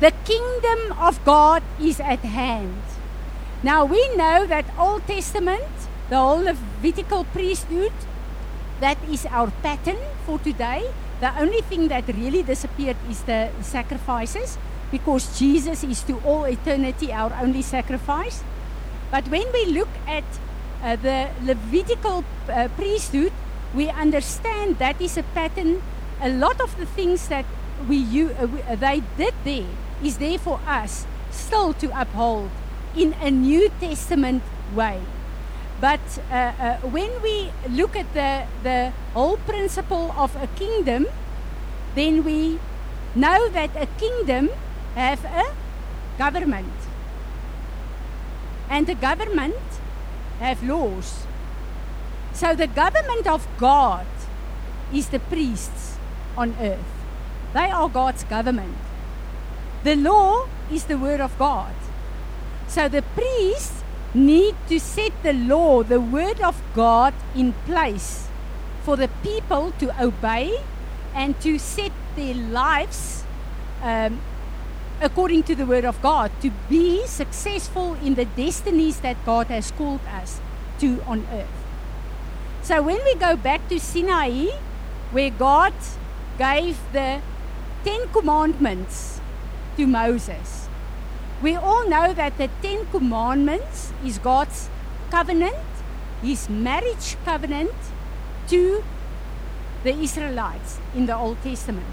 the 0.00 0.12
kingdom 0.24 0.92
of 0.98 1.22
God 1.24 1.62
is 1.80 2.00
at 2.00 2.20
hand. 2.20 2.82
Now 3.62 3.84
we 3.84 4.00
know 4.16 4.46
that 4.46 4.64
Old 4.78 5.06
Testament, 5.06 5.66
the 6.08 6.16
whole 6.16 6.44
Levitical 6.44 7.24
priesthood, 7.24 7.92
that 8.80 8.98
is 9.08 9.26
our 9.26 9.50
pattern 9.62 9.98
for 10.24 10.38
today. 10.38 10.90
The 11.20 11.36
only 11.40 11.62
thing 11.62 11.88
that 11.88 12.06
really 12.08 12.42
disappeared 12.42 12.96
is 13.08 13.22
the 13.22 13.50
sacrifices 13.62 14.58
because 14.90 15.38
Jesus 15.38 15.84
is 15.84 16.02
to 16.04 16.18
all 16.24 16.44
eternity 16.44 17.12
our 17.12 17.32
only 17.42 17.62
sacrifice. 17.62 18.42
But 19.10 19.28
when 19.28 19.46
we 19.52 19.66
look 19.66 19.88
at 20.06 20.24
uh, 20.82 20.96
the 20.96 21.30
Levitical 21.42 22.24
uh, 22.48 22.68
priesthood, 22.76 23.32
we 23.74 23.88
understand 23.88 24.78
that 24.78 25.00
is 25.00 25.16
a 25.16 25.22
pattern. 25.34 25.82
A 26.20 26.28
lot 26.28 26.60
of 26.60 26.76
the 26.78 26.86
things 26.86 27.28
that 27.28 27.44
we, 27.88 28.02
uh, 28.02 28.46
we 28.46 28.76
they 28.76 29.02
did 29.16 29.34
there 29.44 29.66
is 30.02 30.18
there 30.18 30.38
for 30.38 30.60
us 30.66 31.06
still 31.30 31.72
to 31.74 31.88
uphold 31.98 32.50
in 32.96 33.14
a 33.20 33.30
New 33.30 33.70
Testament 33.80 34.42
way. 34.74 35.00
But 35.80 36.00
uh, 36.30 36.34
uh, 36.34 36.76
when 36.88 37.10
we 37.22 37.50
look 37.68 37.96
at 37.96 38.12
the, 38.14 38.46
the 38.62 38.92
whole 39.12 39.36
principle 39.36 40.14
of 40.16 40.34
a 40.36 40.46
kingdom, 40.56 41.06
then 41.94 42.24
we 42.24 42.58
know 43.14 43.48
that 43.50 43.70
a 43.76 43.86
kingdom 43.98 44.50
have 44.96 45.24
a 45.24 45.54
government. 46.18 46.72
And 48.68 48.86
the 48.86 48.94
government 48.94 49.62
have 50.40 50.62
laws. 50.64 51.26
So 52.32 52.54
the 52.54 52.66
government 52.66 53.26
of 53.26 53.46
God 53.58 54.06
is 54.92 55.08
the 55.10 55.20
priests 55.20 55.96
on 56.36 56.56
earth. 56.60 56.92
They 57.54 57.70
are 57.70 57.88
God's 57.88 58.24
government. 58.24 58.76
The 59.84 59.96
law 59.96 60.48
is 60.70 60.84
the 60.84 60.98
word 60.98 61.20
of 61.20 61.38
God. 61.38 61.74
So 62.66 62.88
the 62.88 63.02
priests 63.14 63.84
need 64.14 64.56
to 64.68 64.80
set 64.80 65.12
the 65.22 65.32
law, 65.32 65.82
the 65.82 66.00
word 66.00 66.40
of 66.40 66.60
God, 66.74 67.14
in 67.34 67.52
place 67.64 68.28
for 68.82 68.96
the 68.96 69.08
people 69.22 69.72
to 69.78 70.02
obey 70.02 70.58
and 71.14 71.38
to 71.40 71.58
set 71.58 71.92
their 72.16 72.34
lives 72.34 73.24
um, 73.82 74.20
according 75.00 75.42
to 75.44 75.54
the 75.54 75.66
word 75.66 75.84
of 75.84 76.00
God, 76.00 76.30
to 76.40 76.50
be 76.68 77.06
successful 77.06 77.94
in 78.02 78.14
the 78.14 78.24
destinies 78.24 79.00
that 79.00 79.16
God 79.26 79.48
has 79.48 79.70
called 79.72 80.00
us 80.08 80.40
to 80.80 81.02
on 81.06 81.26
earth. 81.32 81.56
So 82.62 82.82
when 82.82 83.02
we 83.04 83.14
go 83.14 83.36
back 83.36 83.68
to 83.68 83.78
Sinai, 83.78 84.46
where 85.12 85.30
God 85.30 85.74
gave 86.38 86.78
the 86.92 87.20
Ten 87.84 88.08
Commandments 88.08 89.20
to 89.76 89.86
Moses, 89.86 90.68
we 91.42 91.54
all 91.54 91.88
know 91.88 92.12
that 92.14 92.38
the 92.38 92.48
Ten 92.62 92.86
Commandments 92.86 93.92
is 94.04 94.18
God's 94.18 94.68
covenant, 95.10 95.56
His 96.22 96.48
marriage 96.48 97.16
covenant 97.24 97.74
to 98.48 98.82
the 99.84 99.94
Israelites 99.94 100.78
in 100.94 101.06
the 101.06 101.16
Old 101.16 101.40
Testament. 101.42 101.86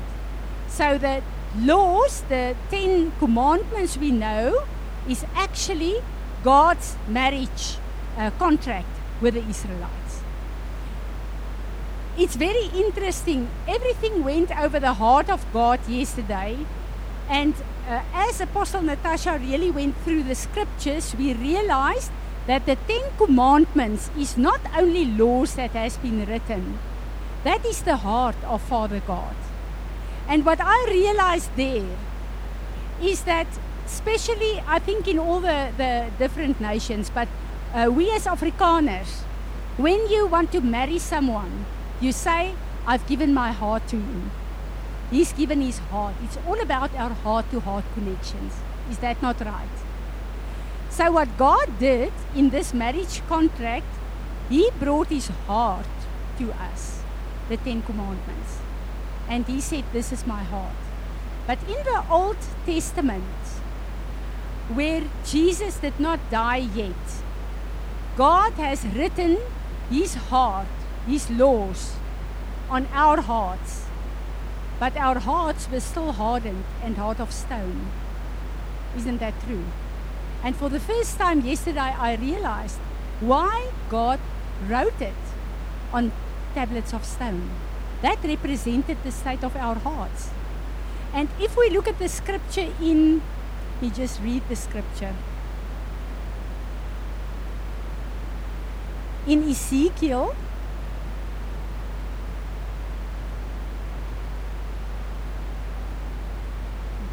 So 0.68 0.98
the 0.98 1.22
laws, 1.60 2.22
the 2.30 2.56
Ten 2.70 3.12
Commandments 3.20 3.98
we 3.98 4.12
know, 4.12 4.64
is 5.08 5.26
actually 5.36 6.02
God's 6.44 6.98
marriage 7.08 7.78
uh, 8.18 8.32
contract 8.32 8.88
with 9.22 9.36
the 9.36 9.48
Israelites. 9.48 10.22
It's 12.18 12.36
very 12.36 12.66
interesting. 12.76 13.50
Everything 13.68 14.24
went 14.24 14.56
over 14.58 14.80
the 14.80 14.94
heart 14.94 15.30
of 15.30 15.46
God 15.54 15.80
yesterday, 15.88 16.58
and 17.30 17.56
uh, 17.88 18.02
as 18.14 18.42
Apostle 18.42 18.82
Natasha 18.82 19.40
really 19.40 19.72
went 19.72 19.96
through 19.98 20.24
the 20.24 20.36
scriptures, 20.36 21.16
we 21.16 21.34
realized 21.34 22.12
that 22.48 22.66
the 22.66 22.76
Ten 22.88 23.04
Commandments 23.18 24.10
is 24.18 24.38
not 24.38 24.60
only 24.78 25.06
laws 25.06 25.56
that 25.56 25.72
has 25.72 25.98
been 25.98 26.26
written, 26.26 26.78
that 27.44 27.66
is 27.66 27.82
the 27.84 27.98
heart 27.98 28.36
of 28.46 28.62
Father 28.62 29.02
God. 29.06 29.36
And 30.28 30.46
what 30.46 30.60
I 30.62 30.86
realized 30.90 31.56
there 31.56 31.86
is 33.02 33.24
that, 33.24 33.48
especially 33.86 34.62
I 34.68 34.80
think 34.80 35.08
in 35.08 35.20
all 35.20 35.40
the, 35.40 35.72
the 35.78 36.10
different 36.18 36.62
nations, 36.62 37.10
but 37.10 37.28
uh, 37.74 37.90
we 37.92 38.12
as 38.12 38.26
Afrikaners, 38.26 39.22
when 39.78 40.08
you 40.10 40.28
want 40.28 40.52
to 40.52 40.62
marry 40.62 41.00
someone, 41.00 41.66
you 42.00 42.12
say, 42.12 42.54
I've 42.86 43.06
given 43.08 43.34
my 43.34 43.52
heart 43.52 43.88
to 43.90 43.98
you. 43.98 44.22
He's 45.10 45.34
given 45.34 45.62
his 45.62 45.78
heart. 45.78 46.16
It's 46.24 46.38
all 46.48 46.60
about 46.60 46.94
our 46.96 47.10
heart 47.10 47.50
to 47.52 47.60
heart 47.60 47.86
connections. 47.94 48.54
Is 48.90 48.98
that 49.00 49.22
not 49.22 49.40
right? 49.42 49.70
So, 50.90 51.12
what 51.12 51.38
God 51.38 51.80
did 51.80 52.14
in 52.36 52.50
this 52.50 52.74
marriage 52.74 53.22
contract 53.28 53.86
He 54.50 54.70
brought 54.80 55.08
his 55.08 55.28
heart 55.48 55.88
to 56.38 56.52
us, 56.52 57.02
the 57.50 57.58
Ten 57.58 57.82
Commandments. 57.82 58.63
And 59.28 59.46
he 59.46 59.62
said, 59.62 59.84
This 59.94 60.12
is 60.12 60.28
my 60.28 60.44
heart. 60.44 60.76
But 61.48 61.60
in 61.64 61.84
the 61.84 62.04
Old 62.10 62.38
Testament, 62.66 63.24
where 64.74 65.04
Jesus 65.26 65.78
did 65.78 66.00
not 66.00 66.20
die 66.32 66.70
yet, 66.76 67.04
God 68.16 68.54
has 68.54 68.86
written 68.86 69.38
his 69.90 70.16
heart, 70.16 70.68
his 71.08 71.30
laws, 71.30 71.96
on 72.70 72.88
our 72.94 73.22
hearts. 73.22 73.86
But 74.80 74.96
our 74.98 75.20
hearts 75.20 75.70
were 75.70 75.80
still 75.80 76.12
hardened 76.12 76.64
and 76.84 76.98
heart 76.98 77.20
of 77.20 77.32
stone. 77.32 77.88
Isn't 78.98 79.20
that 79.20 79.34
true? 79.46 79.66
And 80.44 80.56
for 80.56 80.70
the 80.70 80.80
first 80.80 81.18
time 81.18 81.42
yesterday, 81.42 81.80
I 81.80 82.16
realized 82.16 82.78
why 83.20 83.72
God 83.90 84.20
wrote 84.68 85.02
it 85.02 85.14
on 85.92 86.12
tablets 86.54 86.94
of 86.94 87.06
stone. 87.06 87.50
That 88.04 88.22
represented 88.22 88.98
the 89.02 89.12
state 89.12 89.46
of 89.46 89.56
our 89.56 89.76
hearts. 89.76 90.30
And 91.14 91.30
if 91.40 91.56
we 91.56 91.70
look 91.70 91.88
at 91.88 92.00
the 92.00 92.10
scripture 92.10 92.68
in, 92.82 93.22
me 93.82 93.90
just 93.90 94.20
read 94.22 94.44
the 94.50 94.58
scripture. 94.58 95.16
In 99.26 99.48
Ezekiel, 99.50 100.36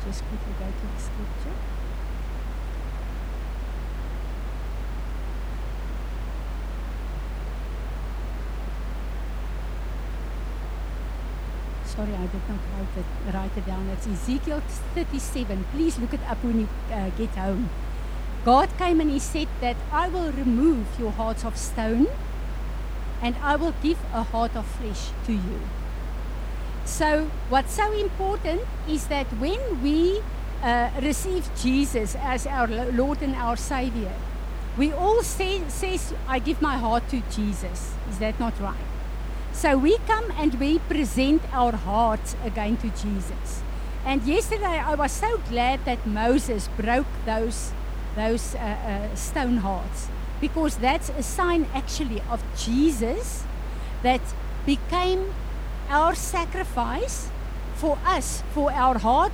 just 0.05 0.25
quickly 0.25 0.55
go 0.59 0.67
to 0.67 0.87
the 0.91 1.01
scripture. 1.01 1.80
Sorry, 12.01 12.15
I 12.15 12.27
did 12.29 12.49
not 12.49 12.61
write 12.73 12.97
it, 12.97 13.35
write 13.35 13.57
it 13.59 13.67
down. 13.67 13.87
It's 13.89 14.07
Ezekiel 14.07 14.63
37. 14.95 15.67
Please 15.73 15.99
look 15.99 16.15
it 16.15 16.21
up 16.31 16.43
when 16.43 16.61
you 16.61 16.69
uh, 16.91 17.11
get 17.11 17.29
home. 17.31 17.69
God 18.43 18.71
came 18.79 19.03
and 19.03 19.11
He 19.11 19.19
said 19.19 19.49
that 19.61 19.77
I 19.93 20.09
will 20.09 20.33
remove 20.33 20.87
your 20.99 21.11
hearts 21.11 21.45
of 21.45 21.59
stone 21.59 22.07
and 23.21 23.37
I 23.43 23.57
will 23.57 23.75
give 23.83 23.99
a 24.15 24.23
heart 24.23 24.57
of 24.57 24.65
flesh 24.65 25.11
to 25.27 25.35
you. 25.35 25.61
So, 26.87 27.31
what's 27.51 27.75
so 27.75 27.93
important 27.93 28.63
is 28.89 29.09
that 29.09 29.27
when 29.35 29.83
we 29.83 30.23
uh, 30.63 30.89
receive 31.03 31.51
Jesus 31.61 32.17
as 32.17 32.47
our 32.47 32.67
Lord 32.93 33.21
and 33.21 33.35
our 33.35 33.59
Savior, 33.59 34.15
we 34.79 34.91
all 34.91 35.23
say, 35.23 35.61
says, 35.69 36.15
I 36.27 36.39
give 36.39 36.63
my 36.63 36.79
heart 36.79 37.11
to 37.11 37.21
Jesus. 37.31 37.93
Is 38.09 38.19
that 38.21 38.41
not 38.41 38.59
right? 38.59 38.90
So 39.61 39.77
we 39.77 39.99
come 40.07 40.33
and 40.39 40.59
we 40.59 40.79
present 40.79 41.43
our 41.53 41.73
hearts 41.73 42.35
again 42.43 42.79
to 42.79 42.89
Jesus. 42.89 43.61
And 44.07 44.23
yesterday 44.23 44.81
I 44.81 44.95
was 44.95 45.13
so 45.13 45.37
glad 45.51 45.85
that 45.85 46.07
Moses 46.07 46.71
broke 46.79 47.13
those, 47.27 47.73
those 48.17 48.55
uh, 48.55 48.59
uh, 48.59 49.15
stone 49.15 49.59
hearts 49.59 50.09
because 50.41 50.79
that's 50.79 51.11
a 51.11 51.23
sign 51.23 51.67
actually 51.75 52.23
of 52.31 52.43
Jesus 52.57 53.45
that 54.03 54.23
became 54.65 55.35
our 55.91 56.15
sacrifice 56.15 57.29
for 57.75 57.99
us, 58.07 58.43
for 58.55 58.73
our 58.73 58.97
heart, 58.97 59.33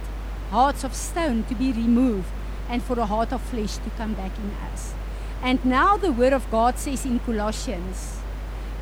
hearts 0.51 0.83
of 0.83 0.93
stone 0.93 1.45
to 1.45 1.55
be 1.55 1.71
removed 1.71 2.27
and 2.69 2.83
for 2.83 2.99
a 2.99 3.07
heart 3.07 3.33
of 3.33 3.41
flesh 3.43 3.77
to 3.77 3.91
come 3.91 4.15
back 4.15 4.37
in 4.39 4.51
us. 4.73 4.93
And 5.41 5.65
now 5.65 5.97
the 5.97 6.11
word 6.11 6.33
of 6.33 6.51
God 6.51 6.81
says 6.81 7.07
in 7.07 7.21
Colossians 7.21 8.19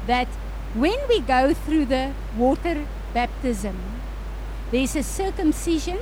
that 0.06 0.28
when 0.74 0.98
we 1.08 1.20
go 1.20 1.54
through 1.54 1.86
the 1.86 2.12
water 2.36 2.86
baptism, 3.12 3.76
there's 4.72 4.96
a 4.96 5.04
circumcision, 5.04 5.98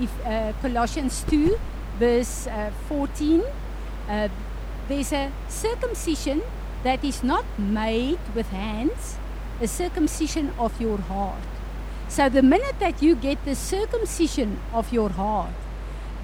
if 0.00 0.10
uh, 0.26 0.52
Colossians 0.60 1.24
2, 1.30 1.56
verse 1.98 2.48
uh, 2.48 2.72
14, 2.88 3.44
uh, 4.08 4.28
there's 4.88 5.12
a 5.12 5.30
circumcision 5.48 6.42
that 6.82 7.04
is 7.04 7.22
not 7.22 7.44
made 7.56 8.18
with 8.34 8.48
hands, 8.48 9.16
a 9.60 9.68
circumcision 9.68 10.52
of 10.58 10.80
your 10.80 10.98
heart. 10.98 11.44
So 12.08 12.28
the 12.28 12.42
minute 12.42 12.80
that 12.80 13.00
you 13.00 13.14
get 13.14 13.44
the 13.44 13.54
circumcision 13.54 14.58
of 14.72 14.92
your 14.92 15.10
heart, 15.10 15.54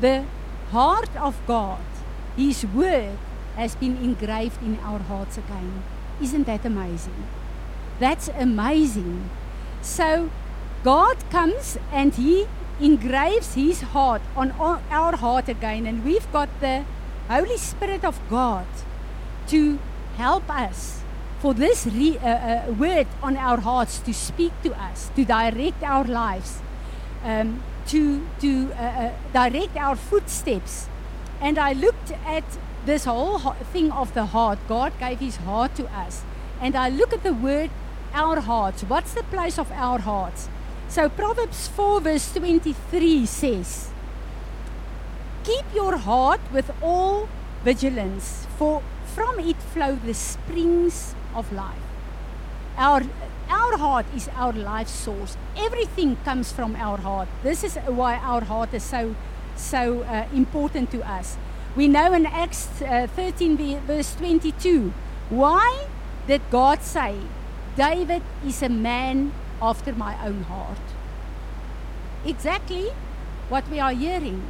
the 0.01 0.25
heart 0.73 1.15
of 1.17 1.37
God, 1.47 1.79
His 2.37 2.67
word, 2.67 3.17
has 3.55 3.77
been 3.77 3.97
engraved 3.99 4.61
in 4.61 4.81
our 4.81 4.99
hearts 4.99 5.39
again. 5.39 5.85
Isn't 6.21 6.47
that 6.47 6.65
amazing? 6.65 7.29
That's 7.99 8.29
amazing. 8.29 9.31
So 9.83 10.31
God 10.85 11.17
comes 11.31 11.79
and 11.93 12.15
He 12.15 12.47
engraves 12.81 13.55
His 13.55 13.81
heart 13.81 14.23
on 14.37 14.53
our 14.53 15.17
heart 15.17 15.49
again, 15.49 15.87
and 15.87 16.05
we've 16.05 16.31
got 16.33 16.49
the 16.61 16.85
Holy 17.29 17.57
Spirit 17.57 18.05
of 18.05 18.21
God 18.29 18.67
to 19.49 19.79
help 20.17 20.49
us 20.51 21.03
for 21.41 21.55
this 21.55 21.87
re, 21.87 22.19
uh, 22.19 22.29
uh, 22.29 22.73
word 22.73 23.07
on 23.23 23.37
our 23.37 23.61
hearts 23.61 23.99
to 24.01 24.13
speak 24.13 24.53
to 24.63 24.75
us, 24.75 25.11
to 25.17 25.25
direct 25.25 25.83
our 25.83 26.05
lives, 26.05 26.61
um, 27.25 27.63
to, 27.87 28.27
to 28.41 28.73
uh, 28.73 28.83
uh 28.83 29.13
direct 29.33 29.77
our 29.77 29.97
footsteps. 29.97 30.89
And 31.41 31.59
I 31.59 31.73
looked 31.73 32.13
at 32.25 32.45
this 32.87 33.05
whole 33.05 33.39
thing 33.73 33.93
of 33.93 34.15
the 34.15 34.27
heart. 34.27 34.59
God 34.69 34.93
gave 34.99 35.19
his 35.19 35.37
heart 35.37 35.75
to 35.77 35.85
us. 35.87 36.23
And 36.61 36.75
I 36.75 36.89
look 36.89 37.13
at 37.13 37.23
the 37.23 37.35
word 37.35 37.71
our 38.17 38.41
hearts. 38.41 38.83
What's 38.83 39.13
the 39.13 39.23
place 39.25 39.59
of 39.59 39.71
our 39.73 39.99
hearts? 39.99 40.49
So 40.89 41.09
Proverbs 41.09 41.69
4 41.69 42.01
verse 42.01 42.33
23 42.33 43.27
says, 43.27 43.91
Keep 45.45 45.67
your 45.75 45.97
heart 45.99 46.41
with 46.53 46.71
all 46.83 47.29
vigilance, 47.63 48.47
for 48.59 48.83
from 49.15 49.39
it 49.41 49.57
flow 49.57 49.97
the 49.97 50.15
springs 50.15 51.15
of 51.35 51.53
life. 51.53 51.87
Our, 52.77 53.03
our 53.49 53.77
heart 53.77 54.07
is 54.15 54.29
our 54.35 54.53
life 54.53 54.89
source. 54.89 55.37
Everything 55.57 56.17
comes 56.25 56.53
from 56.53 56.75
our 56.77 56.99
heart. 56.99 57.29
This 57.43 57.65
is 57.65 57.77
why 57.87 58.17
our 58.17 58.45
heart 58.45 58.75
is 58.75 58.83
so, 58.83 59.15
so 59.57 60.03
uh, 60.03 60.27
important 60.35 60.91
to 60.93 61.07
us. 61.09 61.37
We 61.77 61.89
know 61.89 62.13
in 62.15 62.27
Acts 62.27 62.69
uh, 62.81 63.07
13, 63.15 63.81
verse 63.87 64.15
22, 64.17 64.93
why 65.29 65.87
did 66.27 66.41
God 66.51 66.83
say, 66.83 67.17
David 67.77 68.23
is 68.45 68.63
a 68.63 68.71
man 68.71 69.33
after 69.61 69.93
my 69.93 70.17
own 70.27 70.45
heart? 70.45 70.79
Exactly 72.25 72.91
what 73.51 73.69
we 73.69 73.79
are 73.79 73.93
hearing. 73.93 74.43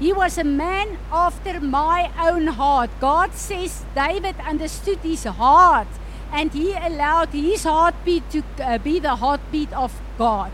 He 0.00 0.12
was 0.12 0.38
a 0.38 0.44
man 0.44 0.96
after 1.12 1.60
my 1.60 2.10
own 2.18 2.46
heart. 2.46 2.90
God 3.00 3.34
says 3.34 3.84
David 3.94 4.36
understood 4.40 4.98
his 4.98 5.24
heart 5.24 5.86
and 6.32 6.52
he 6.52 6.72
allowed 6.72 7.28
his 7.28 7.64
heartbeat 7.64 8.28
to 8.30 8.42
uh, 8.60 8.78
be 8.78 8.98
the 8.98 9.16
heartbeat 9.16 9.72
of 9.72 10.00
God. 10.18 10.50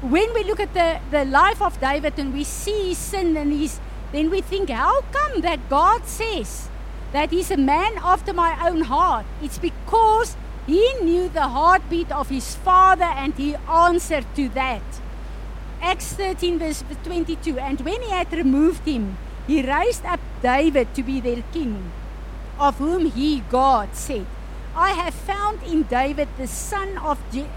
When 0.00 0.32
we 0.32 0.44
look 0.44 0.60
at 0.60 0.72
the, 0.72 1.00
the 1.10 1.24
life 1.24 1.60
of 1.60 1.78
David 1.80 2.18
and 2.18 2.32
we 2.32 2.44
see 2.44 2.90
his 2.90 2.98
sin 2.98 3.36
and 3.36 3.52
his, 3.52 3.80
then 4.12 4.30
we 4.30 4.40
think, 4.40 4.70
how 4.70 5.02
come 5.12 5.42
that 5.42 5.68
God 5.68 6.06
says 6.06 6.70
that 7.12 7.30
he's 7.30 7.50
a 7.50 7.56
man 7.56 7.98
after 7.98 8.32
my 8.32 8.56
own 8.66 8.82
heart? 8.82 9.26
It's 9.42 9.58
because 9.58 10.36
he 10.70 10.94
knew 11.02 11.28
the 11.28 11.48
heartbeat 11.48 12.12
of 12.12 12.28
his 12.28 12.54
father 12.54 13.10
and 13.22 13.34
he 13.34 13.56
answered 13.68 14.26
to 14.36 14.48
that. 14.50 14.82
Acts 15.82 16.12
13, 16.12 16.60
verse 16.60 16.84
22. 17.02 17.58
And 17.58 17.80
when 17.80 18.00
he 18.02 18.10
had 18.10 18.32
removed 18.32 18.86
him, 18.86 19.18
he 19.48 19.62
raised 19.62 20.04
up 20.04 20.20
David 20.42 20.94
to 20.94 21.02
be 21.02 21.18
their 21.20 21.42
king, 21.52 21.90
of 22.56 22.78
whom 22.78 23.06
he, 23.06 23.40
God, 23.50 23.96
said, 23.96 24.26
I 24.76 24.90
have 24.92 25.14
found 25.14 25.60
in 25.64 25.82
David 25.82 26.28
the 26.38 26.46
son 26.46 26.96
of 26.98 27.18
Je- 27.32 27.50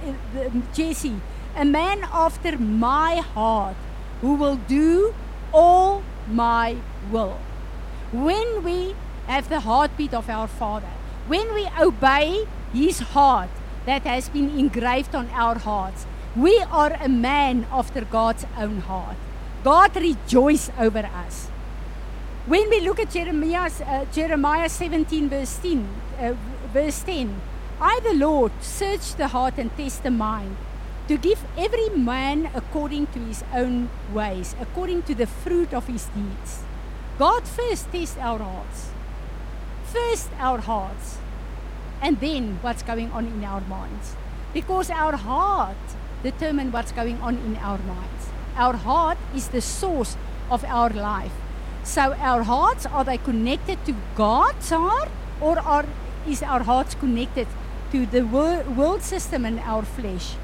Jesse, 0.74 1.22
a 1.56 1.66
man 1.66 2.08
after 2.12 2.58
my 2.58 3.18
heart, 3.18 3.76
who 4.22 4.34
will 4.34 4.56
do 4.56 5.14
all 5.54 6.02
my 6.28 6.78
will. 7.12 7.38
When 8.12 8.64
we 8.64 8.96
have 9.28 9.50
the 9.50 9.60
heartbeat 9.60 10.16
of 10.16 10.32
our 10.32 10.48
Father, 10.48 10.94
when 11.28 11.54
we 11.54 11.70
obey 11.80 12.48
His 12.74 13.00
heart 13.00 13.50
that 13.86 14.02
has 14.04 14.30
been 14.30 14.58
engraved 14.58 15.14
on 15.14 15.30
our 15.30 15.60
hearts, 15.60 16.06
we 16.36 16.60
are 16.72 16.94
a 17.00 17.08
man 17.08 17.68
after 17.72 18.04
God's 18.04 18.46
own 18.58 18.80
heart. 18.80 19.18
God 19.64 19.96
rejoices 19.96 20.72
over 20.80 21.00
us. 21.00 21.50
When 22.46 22.70
we 22.70 22.82
look 22.82 23.00
at 23.00 23.12
Jeremiah, 23.12 23.72
uh, 23.86 24.06
Jeremiah 24.12 24.68
17, 24.68 25.30
verse 25.30 25.58
10, 25.60 25.88
uh, 26.20 26.34
verse 26.74 27.02
10 27.04 27.40
I, 27.80 28.00
the 28.04 28.14
Lord, 28.14 28.52
search 28.62 29.16
the 29.16 29.28
heart 29.28 29.58
and 29.58 29.76
test 29.78 30.04
the 30.04 30.12
mind, 30.12 30.56
to 31.08 31.18
give 31.18 31.46
every 31.58 31.90
man 31.90 32.50
according 32.54 33.08
to 33.08 33.20
his 33.20 33.44
own 33.54 33.90
ways, 34.14 34.56
according 34.60 35.04
to 35.04 35.16
the 35.16 35.28
fruit 35.28 35.74
of 35.74 35.88
his 35.88 36.06
deeds. 36.16 36.64
God 37.20 37.48
first 37.48 37.92
tests 37.92 38.18
our 38.18 38.40
hearts. 38.40 38.90
First, 39.86 40.30
our 40.40 40.60
hearts. 40.60 41.18
And 42.04 42.20
then 42.20 42.60
what's 42.62 42.84
going 42.84 43.10
on 43.12 43.26
in 43.26 43.44
our 43.46 43.62
minds. 43.62 44.16
Because 44.54 44.90
our 44.90 45.16
heart 45.16 45.78
determines 46.22 46.74
what's 46.74 46.92
going 46.92 47.20
on 47.22 47.38
in 47.38 47.56
our 47.56 47.80
minds. 47.80 48.28
Our 48.58 48.74
heart 48.74 49.18
is 49.34 49.48
the 49.48 49.62
source 49.62 50.18
of 50.52 50.64
our 50.66 50.90
life. 50.90 51.32
So 51.84 52.14
our 52.20 52.44
hearts 52.44 52.86
are 52.86 53.06
they 53.06 53.18
connected 53.18 53.84
to 53.86 53.96
God's 54.16 54.70
heart 54.70 55.10
or 55.42 55.58
are 55.60 55.86
is 56.28 56.44
our 56.44 56.64
hearts 56.64 56.96
connected 56.96 57.48
to 57.92 58.06
the 58.06 58.22
wor- 58.22 58.64
world 58.64 59.02
system 59.02 59.46
and 59.46 59.60
our 59.60 59.84
flesh? 59.84 60.36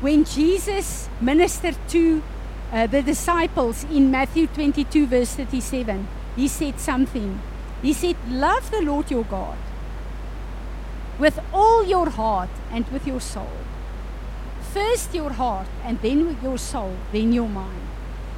When 0.00 0.24
Jesus 0.24 1.08
ministered 1.20 1.76
to 1.90 2.22
uh, 2.72 2.86
the 2.88 3.02
disciples 3.02 3.84
in 3.84 4.10
Matthew 4.10 4.48
22, 4.48 5.06
verse 5.06 5.34
37, 5.34 6.08
he 6.34 6.48
said 6.48 6.80
something. 6.80 7.40
He 7.82 7.92
said, 7.92 8.16
Love 8.28 8.70
the 8.70 8.80
Lord 8.80 9.10
your 9.10 9.24
God 9.24 9.58
with 11.18 11.38
all 11.52 11.84
your 11.84 12.10
heart 12.10 12.50
and 12.70 12.88
with 12.88 13.06
your 13.06 13.20
soul. 13.20 13.58
First 14.72 15.14
your 15.14 15.32
heart, 15.32 15.66
and 15.84 16.00
then 16.00 16.26
with 16.26 16.42
your 16.42 16.56
soul, 16.58 16.96
then 17.12 17.32
your 17.32 17.48
mind. 17.48 17.82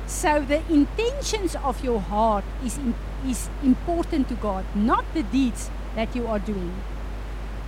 So 0.06 0.40
the 0.40 0.62
intentions 0.68 1.54
of 1.56 1.84
your 1.84 2.00
heart 2.00 2.44
is, 2.64 2.76
in, 2.76 2.94
is 3.26 3.48
important 3.62 4.28
to 4.28 4.34
God, 4.34 4.64
not 4.74 5.04
the 5.14 5.22
deeds 5.22 5.70
that 5.94 6.16
you 6.16 6.26
are 6.26 6.38
doing. 6.38 6.74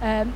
Um, 0.03 0.35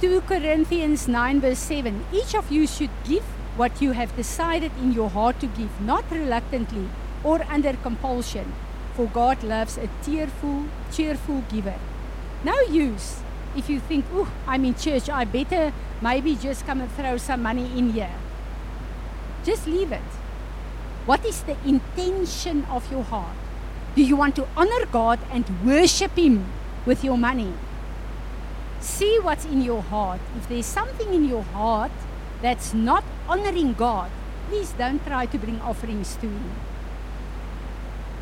2 0.00 0.20
Corinthians 0.22 1.08
9, 1.08 1.40
verse 1.40 1.58
7 1.58 2.06
Each 2.12 2.34
of 2.34 2.50
you 2.50 2.66
should 2.66 2.90
give 3.04 3.24
what 3.56 3.82
you 3.82 3.92
have 3.92 4.14
decided 4.16 4.70
in 4.78 4.92
your 4.92 5.10
heart 5.10 5.40
to 5.40 5.46
give, 5.46 5.80
not 5.80 6.10
reluctantly 6.10 6.88
or 7.24 7.42
under 7.50 7.72
compulsion, 7.74 8.52
for 8.96 9.06
God 9.06 9.42
loves 9.44 9.76
a 9.76 9.88
tearful, 10.02 10.64
cheerful 10.90 11.42
giver. 11.52 11.78
No 12.42 12.58
use 12.62 13.20
if 13.56 13.70
you 13.70 13.80
think, 13.80 14.04
oh, 14.12 14.30
I'm 14.46 14.64
in 14.64 14.74
church, 14.74 15.08
I 15.08 15.24
better 15.24 15.72
maybe 16.00 16.36
just 16.36 16.66
come 16.66 16.80
and 16.80 16.90
throw 16.92 17.16
some 17.16 17.42
money 17.42 17.66
in 17.76 17.90
here. 17.92 18.12
Just 19.44 19.66
leave 19.66 19.92
it. 19.92 20.10
What 21.06 21.24
is 21.24 21.42
the 21.42 21.56
intention 21.64 22.64
of 22.66 22.90
your 22.90 23.02
heart? 23.02 23.36
Do 23.94 24.02
you 24.02 24.16
want 24.16 24.36
to 24.36 24.46
honor 24.56 24.84
God 24.92 25.20
and 25.30 25.44
worship 25.64 26.16
Him 26.16 26.44
with 26.84 27.02
your 27.02 27.16
money? 27.16 27.52
See 28.80 29.18
what's 29.20 29.46
in 29.46 29.62
your 29.62 29.82
heart. 29.82 30.20
If 30.36 30.48
there's 30.48 30.66
something 30.66 31.14
in 31.14 31.24
your 31.24 31.42
heart 31.42 31.92
that's 32.42 32.74
not 32.74 33.04
honoring 33.28 33.72
God, 33.72 34.10
please 34.48 34.72
don't 34.72 35.04
try 35.06 35.26
to 35.26 35.38
bring 35.38 35.60
offerings 35.60 36.16
to 36.16 36.26
Him. 36.26 36.50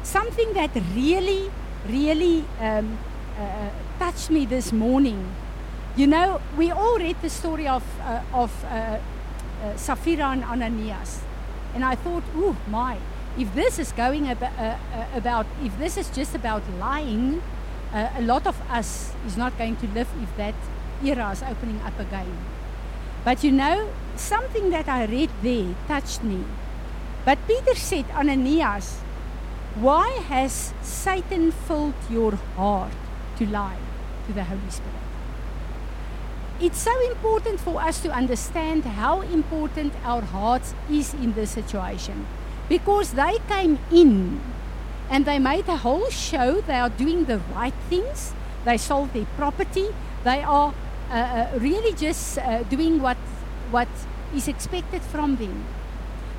Something 0.05 0.53
that 0.53 0.71
really, 0.95 1.51
really 1.89 2.45
um, 2.61 2.99
uh, 3.39 3.71
touched 3.99 4.31
me 4.31 4.45
this 4.45 4.71
morning. 4.71 5.35
You 5.97 6.07
know, 6.07 6.41
we 6.59 6.71
all 6.71 6.99
read 6.99 7.17
the 7.23 7.31
story 7.31 7.67
of, 7.67 7.83
uh, 8.01 8.21
of 8.33 8.53
uh, 8.65 8.99
uh, 9.65 9.97
and 10.07 10.45
Ananias. 10.45 11.23
And 11.75 11.85
I 11.85 11.95
thought, 11.95 12.23
oh 12.37 12.55
my, 12.69 12.99
if 13.39 13.53
this 13.55 13.79
is 13.79 13.93
going 13.93 14.29
ab- 14.29 14.43
uh, 14.43 14.47
uh, 14.47 15.07
about, 15.15 15.47
if 15.63 15.77
this 15.79 15.97
is 15.97 16.11
just 16.11 16.35
about 16.35 16.63
lying, 16.79 17.43
uh, 17.93 18.11
a 18.17 18.23
lot 18.23 18.47
of 18.47 18.61
us 18.71 19.15
is 19.27 19.39
not 19.39 19.57
going 19.57 19.77
to 19.77 19.87
live 19.89 20.09
if 20.23 20.37
that 20.37 20.55
era 21.03 21.31
is 21.31 21.43
opening 21.43 21.81
up 21.81 21.99
again. 21.99 22.31
But 23.25 23.43
you 23.43 23.53
know, 23.53 23.89
something 24.17 24.69
that 24.71 24.87
I 24.87 25.07
read 25.07 25.31
there 25.43 25.75
touched 25.89 26.23
me. 26.23 26.45
But 27.25 27.39
Peter 27.49 27.75
said, 27.75 28.05
Ananias, 28.11 29.01
why 29.75 30.09
has 30.29 30.73
Satan 30.83 31.51
filled 31.51 31.95
your 32.09 32.37
heart 32.57 32.93
to 33.39 33.47
lie 33.47 33.79
to 34.27 34.33
the 34.33 34.45
Holy 34.45 34.71
Spirit? 34.71 34.95
It's 36.61 36.79
so 36.79 36.95
important 37.11 37.59
for 37.59 37.81
us 37.83 38.01
to 38.03 38.11
understand 38.11 38.85
how 38.85 39.23
important 39.23 39.93
our 40.05 40.23
hearts 40.23 40.75
is 40.89 41.13
in 41.15 41.35
this 41.35 41.51
situation. 41.51 42.27
Because 42.69 43.15
they 43.15 43.39
came 43.49 43.79
in 43.91 44.41
and 45.11 45.27
they 45.27 45.41
made 45.41 45.69
a 45.69 45.79
whole 45.79 46.09
show. 46.11 46.61
They 46.61 46.79
are 46.79 46.89
doing 46.89 47.25
the 47.25 47.39
right 47.53 47.75
things. 47.91 48.33
They 48.65 48.79
sold 48.79 49.13
their 49.13 49.27
property. 49.37 49.89
They 50.23 50.43
are 50.43 50.73
uh, 51.11 51.15
uh, 51.15 51.59
really 51.59 51.93
just 51.93 52.39
uh, 52.39 52.63
doing 52.63 53.03
what 53.03 53.19
what 53.71 53.89
is 54.35 54.47
expected 54.47 55.03
from 55.03 55.37
them. 55.37 55.65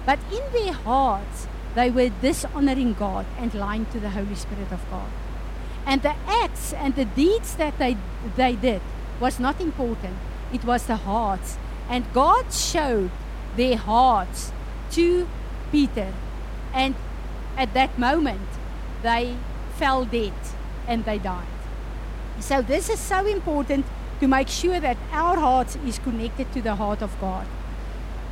But 0.05 0.19
in 0.31 0.41
their 0.53 0.73
hearts, 0.73 1.47
they 1.75 1.91
were 1.91 2.09
dishonoring 2.21 2.93
God 2.93 3.25
and 3.37 3.53
lying 3.53 3.85
to 3.87 3.99
the 3.99 4.09
Holy 4.09 4.35
Spirit 4.35 4.71
of 4.71 4.89
God. 4.89 5.09
And 5.85 6.01
the 6.01 6.15
acts 6.25 6.73
and 6.73 6.95
the 6.95 7.05
deeds 7.05 7.55
that 7.55 7.77
they 7.77 7.97
they 8.35 8.55
did 8.55 8.81
was 9.19 9.39
not 9.39 9.61
important. 9.61 10.15
It 10.51 10.63
was 10.63 10.87
the 10.87 10.95
hearts. 10.95 11.57
And 11.89 12.05
God 12.13 12.51
showed 12.51 13.11
their 13.55 13.77
hearts 13.77 14.51
to 14.91 15.27
Peter. 15.71 16.13
And 16.73 16.95
at 17.57 17.73
that 17.73 17.99
moment, 17.99 18.47
they 19.03 19.35
fell 19.77 20.05
dead 20.05 20.33
and 20.87 21.05
they 21.05 21.19
died. 21.19 21.47
So 22.39 22.61
this 22.61 22.89
is 22.89 22.99
so 22.99 23.25
important 23.25 23.85
to 24.19 24.27
make 24.27 24.47
sure 24.47 24.79
that 24.79 24.97
our 25.11 25.37
hearts 25.37 25.77
is 25.85 25.99
connected 25.99 26.51
to 26.53 26.61
the 26.61 26.75
heart 26.75 27.01
of 27.01 27.19
God. 27.19 27.45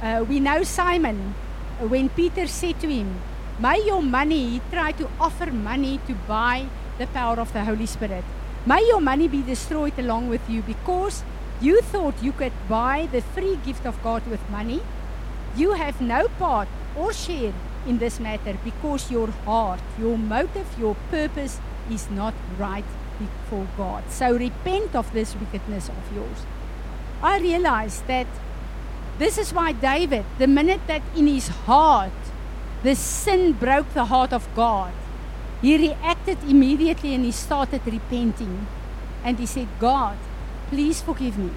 Uh, 0.01 0.25
we 0.27 0.39
know 0.39 0.63
Simon, 0.63 1.36
when 1.79 2.10
Peter 2.10 2.47
said 2.47 2.79
to 2.82 2.88
him, 2.88 3.21
May 3.59 3.85
your 3.85 4.01
money, 4.01 4.61
try 4.71 4.93
to 4.93 5.07
offer 5.19 5.51
money 5.51 5.99
to 6.07 6.15
buy 6.27 6.65
the 6.97 7.05
power 7.07 7.39
of 7.39 7.53
the 7.53 7.63
Holy 7.63 7.85
Spirit. 7.85 8.23
May 8.65 8.81
your 8.87 8.99
money 8.99 9.27
be 9.27 9.43
destroyed 9.43 9.93
along 9.99 10.29
with 10.29 10.49
you 10.49 10.63
because 10.63 11.23
you 11.61 11.81
thought 11.81 12.15
you 12.21 12.31
could 12.31 12.53
buy 12.67 13.07
the 13.11 13.21
free 13.21 13.57
gift 13.57 13.85
of 13.85 14.01
God 14.01 14.25
with 14.25 14.41
money. 14.49 14.81
You 15.55 15.73
have 15.73 16.01
no 16.01 16.27
part 16.39 16.67
or 16.97 17.13
share 17.13 17.53
in 17.85 17.99
this 17.99 18.19
matter 18.19 18.57
because 18.63 19.11
your 19.11 19.27
heart, 19.45 19.81
your 19.99 20.17
motive, 20.17 20.67
your 20.79 20.95
purpose 21.11 21.59
is 21.91 22.09
not 22.09 22.33
right 22.57 22.85
before 23.19 23.67
God. 23.77 24.03
So 24.09 24.35
repent 24.35 24.95
of 24.95 25.13
this 25.13 25.35
wickedness 25.35 25.89
of 25.89 26.15
yours. 26.15 26.45
I 27.21 27.39
realize 27.39 28.01
that 28.07 28.27
this 29.19 29.37
is 29.37 29.53
why 29.53 29.73
David, 29.73 30.25
the 30.39 30.47
minute 30.47 30.81
that 30.87 31.03
in 31.15 31.27
his 31.27 31.49
heart 31.49 32.11
the 32.84 32.96
sin 32.96 33.54
broke 33.54 33.93
the 33.93 34.06
heart 34.06 34.34
of 34.34 34.48
God, 34.56 34.91
he 35.62 35.78
reacted 35.78 36.38
immediately 36.43 37.15
and 37.15 37.24
he 37.24 37.32
started 37.32 37.82
repenting. 37.86 38.67
And 39.24 39.39
he 39.39 39.46
said, 39.46 39.67
God, 39.80 40.17
please 40.69 41.02
forgive 41.02 41.38
me. 41.38 41.52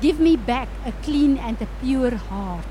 Give 0.00 0.18
me 0.18 0.36
back 0.36 0.68
a 0.84 0.90
clean 0.90 1.38
and 1.38 1.56
a 1.62 1.68
pure 1.80 2.16
heart. 2.16 2.64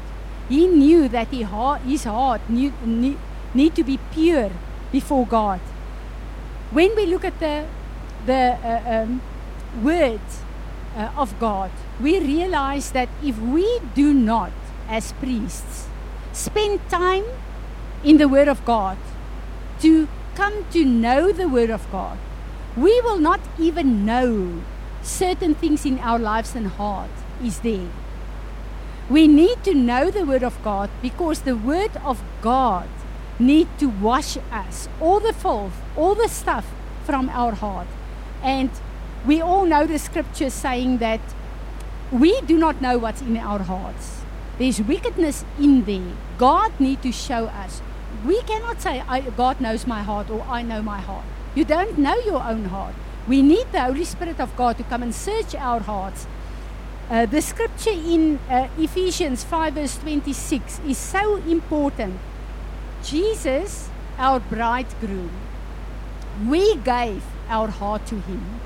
He 0.49 0.67
knew 0.67 1.07
that 1.07 1.29
he 1.29 1.47
his 1.87 2.03
heart 2.03 2.41
need, 2.49 2.73
need, 2.85 3.17
need 3.53 3.75
to 3.75 3.83
be 3.85 3.97
pure 4.11 4.51
before 4.91 5.25
God. 5.25 5.61
When 6.71 6.93
we 6.97 7.05
look 7.05 7.23
at 7.23 7.39
the, 7.39 7.65
the 8.25 8.57
uh, 8.61 9.03
um, 9.03 9.21
word 9.81 10.19
uh, 10.97 11.11
of 11.15 11.39
God, 11.39 11.71
we 12.01 12.19
realize 12.19 12.91
that 12.91 13.07
if 13.23 13.39
we 13.39 13.79
do 13.95 14.13
not, 14.13 14.51
as 14.89 15.13
priests, 15.13 15.87
spend 16.33 16.81
time 16.89 17.23
in 18.03 18.17
the 18.17 18.27
Word 18.27 18.47
of 18.47 18.63
God 18.65 18.97
to 19.79 20.07
come 20.35 20.65
to 20.71 20.83
know 20.83 21.31
the 21.31 21.47
Word 21.47 21.69
of 21.69 21.89
God, 21.91 22.17
we 22.75 22.99
will 23.01 23.19
not 23.19 23.39
even 23.59 24.05
know 24.05 24.63
certain 25.01 25.55
things 25.55 25.85
in 25.85 25.99
our 25.99 26.19
lives 26.19 26.55
and 26.55 26.67
heart 26.67 27.11
is 27.43 27.59
there. 27.59 27.89
We 29.09 29.27
need 29.27 29.63
to 29.65 29.73
know 29.73 30.09
the 30.09 30.25
Word 30.25 30.43
of 30.43 30.61
God 30.63 30.89
because 31.01 31.41
the 31.41 31.55
Word 31.55 31.95
of 32.03 32.23
God 32.41 32.87
need 33.39 33.67
to 33.79 33.87
wash 33.87 34.37
us, 34.51 34.87
all 35.01 35.19
the 35.19 35.33
filth, 35.33 35.73
all 35.97 36.15
the 36.15 36.29
stuff 36.29 36.65
from 37.05 37.29
our 37.29 37.53
heart. 37.53 37.87
And 38.41 38.69
we 39.25 39.41
all 39.41 39.65
know 39.65 39.85
the 39.85 39.99
scripture 39.99 40.49
saying 40.49 40.97
that 40.99 41.21
we 42.11 42.39
do 42.41 42.57
not 42.57 42.81
know 42.81 42.97
what's 42.97 43.21
in 43.21 43.37
our 43.37 43.59
hearts. 43.59 44.21
There's 44.57 44.81
wickedness 44.81 45.45
in 45.59 45.83
there. 45.85 46.13
God 46.37 46.79
need 46.79 47.01
to 47.01 47.11
show 47.11 47.45
us. 47.45 47.81
We 48.25 48.41
cannot 48.43 48.81
say 48.81 49.03
God 49.35 49.59
knows 49.59 49.85
my 49.85 50.01
heart 50.01 50.29
or 50.29 50.41
I 50.47 50.61
know 50.61 50.81
my 50.81 50.99
heart. 50.99 51.25
You 51.55 51.65
don't 51.65 51.97
know 51.97 52.15
your 52.15 52.41
own 52.41 52.65
heart. 52.65 52.95
We 53.27 53.41
need 53.41 53.71
the 53.71 53.81
Holy 53.81 54.05
Spirit 54.05 54.39
of 54.39 54.55
God 54.55 54.77
to 54.77 54.83
come 54.83 55.03
and 55.03 55.13
search 55.13 55.55
our 55.55 55.81
hearts. 55.81 56.25
Uh, 57.09 57.25
the 57.25 57.41
scripture 57.41 57.91
in 57.91 58.39
uh, 58.49 58.67
Ephesians 58.77 59.43
5, 59.43 59.73
verse 59.73 59.97
26 59.97 60.79
is 60.87 60.97
so 60.97 61.35
important. 61.35 62.19
Jesus, 63.03 63.89
our 64.17 64.39
bridegroom, 64.39 65.31
we 66.47 66.75
gave 66.77 67.23
our 67.49 67.67
heart 67.67 68.05
to 68.07 68.15
him. 68.15 68.59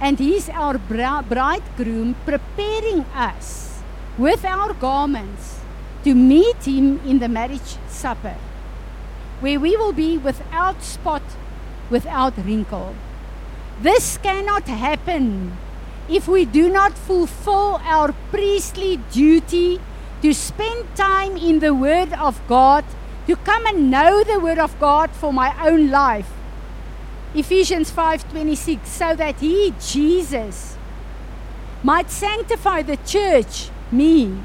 And 0.00 0.18
he's 0.18 0.48
our 0.48 0.78
bridegroom, 0.78 2.16
preparing 2.24 3.00
us 3.14 3.82
with 4.16 4.44
our 4.44 4.72
garments 4.72 5.59
to 6.04 6.14
meet 6.14 6.64
him 6.64 7.00
in 7.06 7.18
the 7.18 7.28
marriage 7.28 7.76
supper, 7.88 8.36
where 9.40 9.60
we 9.60 9.76
will 9.76 9.92
be 9.92 10.16
without 10.16 10.82
spot, 10.82 11.22
without 11.90 12.36
wrinkle. 12.38 12.94
This 13.80 14.18
cannot 14.18 14.68
happen 14.68 15.56
if 16.08 16.26
we 16.26 16.44
do 16.44 16.68
not 16.70 16.92
fulfill 16.92 17.80
our 17.84 18.12
priestly 18.30 18.98
duty 19.12 19.80
to 20.22 20.34
spend 20.34 20.84
time 20.96 21.36
in 21.36 21.60
the 21.60 21.72
Word 21.72 22.12
of 22.14 22.40
God, 22.46 22.84
to 23.26 23.36
come 23.36 23.64
and 23.66 23.90
know 23.90 24.22
the 24.22 24.40
Word 24.40 24.58
of 24.58 24.78
God 24.80 25.10
for 25.12 25.32
my 25.32 25.54
own 25.66 25.90
life. 25.90 26.28
Ephesians 27.34 27.90
5:26 27.90 28.88
so 28.88 29.14
that 29.14 29.36
he 29.38 29.72
Jesus 29.80 30.76
might 31.82 32.10
sanctify 32.10 32.82
the 32.82 32.98
church 33.06 33.70
me 33.92 34.36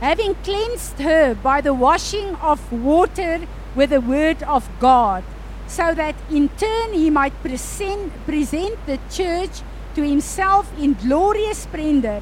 having 0.00 0.34
cleansed 0.36 0.98
her 0.98 1.34
by 1.34 1.60
the 1.60 1.74
washing 1.74 2.34
of 2.36 2.72
water 2.72 3.40
with 3.74 3.90
the 3.90 4.00
word 4.00 4.42
of 4.42 4.68
God 4.80 5.22
so 5.66 5.94
that 5.94 6.16
in 6.28 6.48
turn 6.58 6.92
he 6.92 7.10
might 7.10 7.34
present, 7.42 8.12
present 8.26 8.74
the 8.86 8.98
church 9.10 9.62
to 9.94 10.02
himself 10.02 10.66
in 10.78 10.94
glorious 10.94 11.58
splendor, 11.58 12.20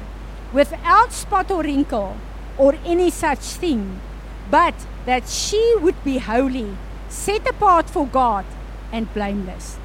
without 0.53 1.11
spot 1.11 1.49
or 1.49 1.63
wrinkle 1.63 2.15
or 2.57 2.75
any 2.85 3.09
such 3.09 3.39
thing, 3.39 3.99
but 4.51 4.75
that 5.05 5.27
she 5.27 5.75
would 5.81 6.03
be 6.03 6.17
holy, 6.17 6.75
set 7.07 7.47
apart 7.47 7.89
for 7.89 8.05
God, 8.05 8.45
and 8.91 9.11
blameless. 9.13 9.77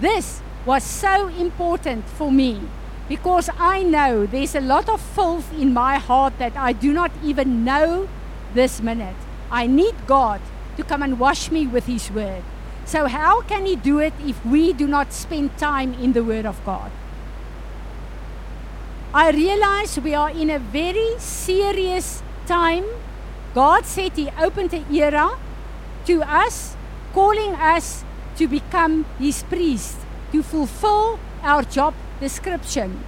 This 0.00 0.40
was 0.64 0.82
so 0.82 1.28
important 1.28 2.04
for 2.04 2.30
me 2.30 2.60
because 3.10 3.50
I 3.58 3.82
know 3.82 4.24
there's 4.24 4.54
a 4.54 4.60
lot 4.60 4.88
of 4.88 5.00
filth 5.00 5.52
in 5.58 5.74
my 5.74 5.98
heart 5.98 6.38
that 6.38 6.56
I 6.56 6.72
do 6.72 6.92
not 6.92 7.10
even 7.24 7.64
know 7.64 8.08
this 8.54 8.80
minute. 8.80 9.16
I 9.50 9.66
need 9.66 9.96
God 10.06 10.40
to 10.76 10.84
come 10.84 11.02
and 11.02 11.18
wash 11.18 11.50
me 11.50 11.66
with 11.66 11.86
His 11.86 12.08
Word. 12.08 12.44
So, 12.84 13.08
how 13.08 13.40
can 13.42 13.66
He 13.66 13.74
do 13.74 13.98
it 13.98 14.14
if 14.24 14.46
we 14.46 14.72
do 14.72 14.86
not 14.86 15.12
spend 15.12 15.58
time 15.58 15.92
in 15.94 16.12
the 16.12 16.22
Word 16.22 16.46
of 16.46 16.64
God? 16.64 16.92
I 19.12 19.32
realize 19.32 19.98
we 19.98 20.14
are 20.14 20.30
in 20.30 20.48
a 20.48 20.60
very 20.60 21.18
serious 21.18 22.22
time. 22.46 22.84
God 23.54 23.86
said 23.86 24.12
He 24.12 24.30
opened 24.38 24.72
an 24.72 24.86
era 24.94 25.36
to 26.06 26.22
us, 26.22 26.76
calling 27.12 27.56
us 27.56 28.04
to 28.36 28.46
become 28.46 29.04
His 29.18 29.42
priest, 29.42 29.98
to 30.30 30.44
fulfill 30.44 31.18
our 31.42 31.64
job 31.64 31.92
description. 32.20 33.02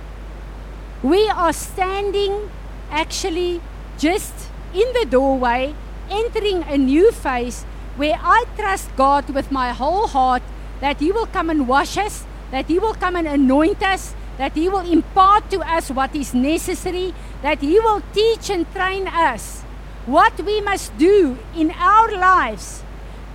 We 1.02 1.28
are 1.28 1.52
standing 1.52 2.50
actually 2.90 3.60
just 3.98 4.32
in 4.74 4.92
the 4.92 5.06
doorway, 5.06 5.74
entering 6.10 6.64
a 6.64 6.76
new 6.76 7.12
phase 7.12 7.64
where 7.96 8.18
I 8.20 8.44
trust 8.56 8.94
God 8.96 9.30
with 9.30 9.50
my 9.50 9.72
whole 9.72 10.08
heart 10.08 10.42
that 10.80 10.98
He 10.98 11.12
will 11.12 11.26
come 11.26 11.50
and 11.50 11.68
wash 11.68 11.96
us, 11.96 12.24
that 12.50 12.66
He 12.66 12.78
will 12.78 12.94
come 12.94 13.16
and 13.16 13.28
anoint 13.28 13.82
us, 13.82 14.14
that 14.38 14.52
He 14.54 14.68
will 14.68 14.84
impart 14.90 15.50
to 15.50 15.60
us 15.60 15.90
what 15.90 16.14
is 16.14 16.34
necessary, 16.34 17.14
that 17.42 17.60
He 17.60 17.78
will 17.78 18.02
teach 18.12 18.50
and 18.50 18.66
train 18.72 19.06
us 19.08 19.62
what 20.06 20.40
we 20.40 20.60
must 20.60 20.96
do 20.98 21.38
in 21.54 21.70
our 21.72 22.10
lives 22.10 22.82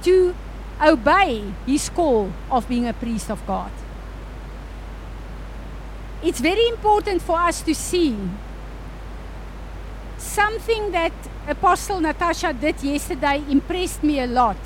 to 0.03 0.35
obey 0.83 1.53
His 1.65 1.89
call 1.89 2.31
of 2.51 2.67
being 2.67 2.87
a 2.87 2.93
priest 2.93 3.31
of 3.31 3.45
God. 3.45 3.71
It's 6.23 6.39
very 6.39 6.67
important 6.69 7.21
for 7.21 7.38
us 7.38 7.62
to 7.62 7.75
see 7.75 8.17
something 10.17 10.91
that 10.91 11.13
Apostle 11.47 11.99
Natasha 11.99 12.53
did 12.53 12.82
yesterday 12.82 13.43
impressed 13.49 14.03
me 14.03 14.19
a 14.19 14.27
lot. 14.27 14.58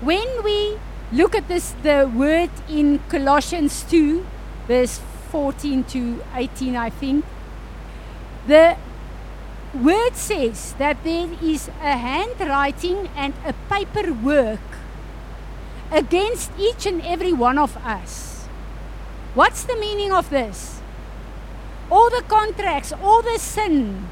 When 0.00 0.44
we 0.44 0.78
look 1.12 1.34
at 1.34 1.48
this, 1.48 1.74
the 1.82 2.10
word 2.14 2.50
in 2.68 3.00
Colossians 3.08 3.82
2, 3.90 4.24
verse 4.68 5.00
14 5.30 5.84
to 5.84 6.22
18, 6.34 6.76
I 6.76 6.90
think, 6.90 7.24
the 8.46 8.76
word 9.74 10.14
says 10.14 10.74
that 10.78 11.02
there 11.02 11.28
is 11.42 11.68
a 11.82 11.96
handwriting 11.96 13.08
and 13.16 13.34
a 13.44 13.52
paperwork 13.68 14.60
against 15.90 16.52
each 16.58 16.86
and 16.86 17.02
every 17.02 17.32
one 17.32 17.58
of 17.58 17.76
us. 17.78 18.35
What's 19.36 19.64
the 19.64 19.76
meaning 19.76 20.12
of 20.12 20.30
this? 20.30 20.80
All 21.90 22.08
the 22.08 22.24
contracts, 22.26 22.90
all 22.90 23.20
the 23.20 23.38
sin, 23.38 24.08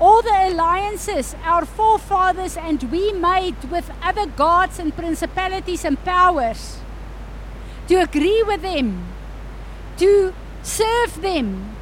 all 0.00 0.22
the 0.22 0.48
alliances 0.48 1.36
our 1.44 1.66
forefathers 1.66 2.56
and 2.56 2.82
we 2.84 3.12
made 3.12 3.70
with 3.70 3.92
other 4.02 4.24
gods 4.24 4.78
and 4.78 4.96
principalities 4.96 5.84
and 5.84 6.02
powers, 6.04 6.78
to 7.88 7.96
agree 7.96 8.42
with 8.46 8.62
them, 8.62 9.12
to 9.98 10.32
serve 10.62 11.20
them. 11.20 11.76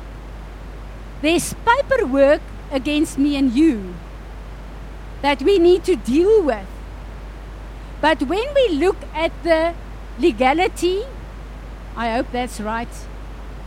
There's 1.23 1.55
paperwork 1.63 2.43
against 2.73 3.19
me 3.19 3.37
and 3.37 3.53
you 3.53 3.95
that 5.23 5.43
we 5.43 5.61
need 5.61 5.85
to 5.85 5.95
deal 5.95 6.43
with. 6.43 6.67
But 8.01 8.23
when 8.25 8.53
we 8.53 8.71
look 8.71 8.99
at 9.15 9.31
the 9.45 9.75
legality, 10.19 11.05
I 11.97 12.13
hope 12.15 12.27
that's 12.33 12.61
right, 12.61 12.89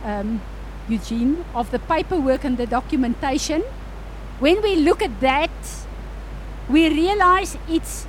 um, 0.04 0.40
Eugene, 0.88 1.44
of 1.54 1.70
the 1.70 1.78
paperwork 1.78 2.44
and 2.44 2.56
the 2.56 2.66
documentation 2.66 3.62
when 4.40 4.60
we 4.62 4.76
look 4.76 5.00
at 5.02 5.20
that, 5.20 5.50
we 6.68 6.88
realize 6.88 7.56
it's 7.68 8.06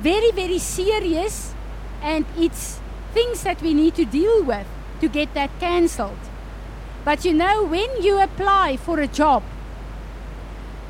very, 0.00 0.30
very 0.32 0.58
serious 0.58 1.54
and 2.02 2.26
it's 2.36 2.80
things 3.14 3.42
that 3.42 3.62
we 3.62 3.72
need 3.72 3.94
to 3.94 4.04
deal 4.04 4.42
with 4.42 4.66
to 5.00 5.08
get 5.08 5.32
that 5.34 5.50
cancelled. 5.58 6.18
But 7.04 7.24
you 7.24 7.32
know, 7.32 7.64
when 7.64 8.02
you 8.02 8.20
apply 8.20 8.76
for 8.76 9.00
a 9.00 9.06
job 9.06 9.42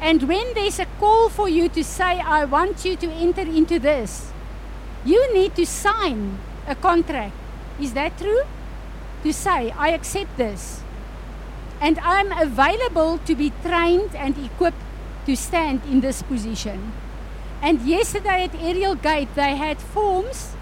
and 0.00 0.22
when 0.24 0.54
there's 0.54 0.80
a 0.80 0.86
call 0.98 1.28
for 1.28 1.48
you 1.48 1.68
to 1.70 1.84
say, 1.84 2.20
I 2.20 2.44
want 2.44 2.84
you 2.84 2.96
to 2.96 3.10
enter 3.10 3.42
into 3.42 3.78
this, 3.78 4.32
you 5.04 5.32
need 5.32 5.54
to 5.56 5.64
sign 5.64 6.38
a 6.66 6.74
contract. 6.74 7.34
Is 7.80 7.94
that 7.94 8.18
true? 8.18 8.42
To 9.22 9.32
say, 9.32 9.70
I 9.70 9.90
accept 9.90 10.37
this 10.37 10.82
and 11.82 11.98
I'm 11.98 12.30
available 12.30 13.18
to 13.18 13.35
be 13.35 13.52
trained 13.62 14.14
and 14.14 14.38
equipped 14.38 14.78
to 15.26 15.37
stand 15.37 15.82
in 15.85 16.00
this 16.00 16.22
position. 16.22 16.92
And 17.61 17.80
yesterday 17.82 18.44
at 18.44 18.54
Ariel 18.54 18.94
Gate, 18.94 19.35
they 19.35 19.56
had 19.56 19.78
forms 19.78 20.54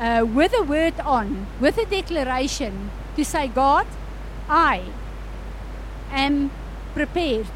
uh, 0.00 0.24
with 0.26 0.54
a 0.58 0.62
word 0.62 0.98
on, 1.00 1.46
with 1.60 1.76
a 1.76 1.84
declaration 1.84 2.90
to 3.16 3.24
say, 3.24 3.48
God, 3.48 3.86
I 4.48 4.84
am 6.10 6.50
prepared 6.94 7.46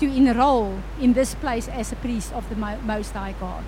to 0.00 0.06
enroll 0.06 0.80
in 1.00 1.14
this 1.14 1.34
place 1.34 1.68
as 1.68 1.92
a 1.92 1.96
priest 1.96 2.34
of 2.34 2.48
the 2.50 2.56
Most 2.56 3.12
High 3.12 3.34
God. 3.40 3.64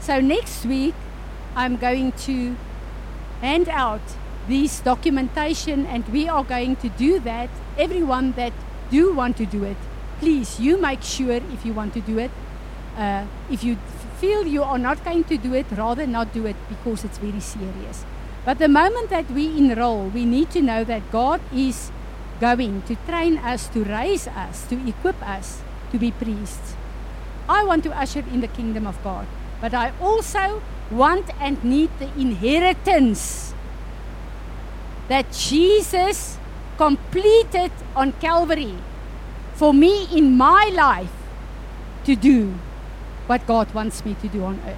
So 0.00 0.20
next 0.20 0.64
week, 0.64 0.94
I'm 1.56 1.76
going 1.76 2.12
to 2.30 2.56
hand 3.40 3.68
out 3.68 4.00
this 4.48 4.80
documentation 4.80 5.86
and 5.86 6.06
we 6.08 6.28
are 6.28 6.44
going 6.44 6.76
to 6.76 6.88
do 6.90 7.18
that. 7.20 7.50
Everyone 7.78 8.32
that 8.32 8.52
do 8.90 9.12
want 9.12 9.36
to 9.36 9.46
do 9.46 9.64
it 9.64 9.76
please 10.20 10.58
you 10.58 10.80
make 10.80 11.02
sure 11.02 11.40
if 11.52 11.64
you 11.64 11.72
want 11.74 11.92
to 11.92 12.00
do 12.00 12.18
it 12.18 12.30
uh, 12.96 13.24
if 13.50 13.62
you 13.62 13.76
feel 14.18 14.46
you 14.46 14.62
are 14.62 14.78
not 14.78 15.04
going 15.04 15.24
to 15.24 15.36
do 15.36 15.52
it 15.54 15.66
rather 15.76 16.06
not 16.06 16.32
do 16.32 16.46
it 16.46 16.56
because 16.68 17.04
it's 17.04 17.18
very 17.18 17.40
serious. 17.40 18.04
But 18.44 18.58
the 18.58 18.68
moment 18.68 19.10
that 19.10 19.30
we 19.30 19.58
enroll 19.58 20.08
we 20.08 20.24
need 20.24 20.50
to 20.50 20.62
know 20.62 20.84
that 20.84 21.10
god 21.10 21.40
is 21.52 21.90
going 22.40 22.82
to 22.82 22.96
train 23.08 23.38
us 23.38 23.68
to 23.68 23.84
raise 23.84 24.26
us 24.28 24.66
to 24.68 24.88
equip 24.88 25.20
us 25.22 25.62
to 25.92 25.98
be 25.98 26.10
priests. 26.10 26.74
I 27.48 27.64
want 27.64 27.84
to 27.84 27.92
usher 27.92 28.24
in 28.32 28.40
the 28.40 28.48
kingdom 28.48 28.86
of 28.86 29.02
god 29.04 29.26
but 29.60 29.72
i 29.72 29.92
also 30.00 30.62
want 30.90 31.30
and 31.40 31.62
need 31.64 31.90
the 31.98 32.08
inheritance 32.20 33.54
that 35.08 35.30
Jesus 35.32 36.38
completed 36.76 37.72
on 37.94 38.12
Calvary 38.12 38.74
for 39.54 39.72
me 39.72 40.06
in 40.12 40.36
my 40.36 40.70
life 40.74 41.12
to 42.04 42.14
do 42.14 42.54
what 43.26 43.46
God 43.46 43.72
wants 43.74 44.04
me 44.04 44.14
to 44.20 44.28
do 44.28 44.44
on 44.44 44.60
earth. 44.66 44.76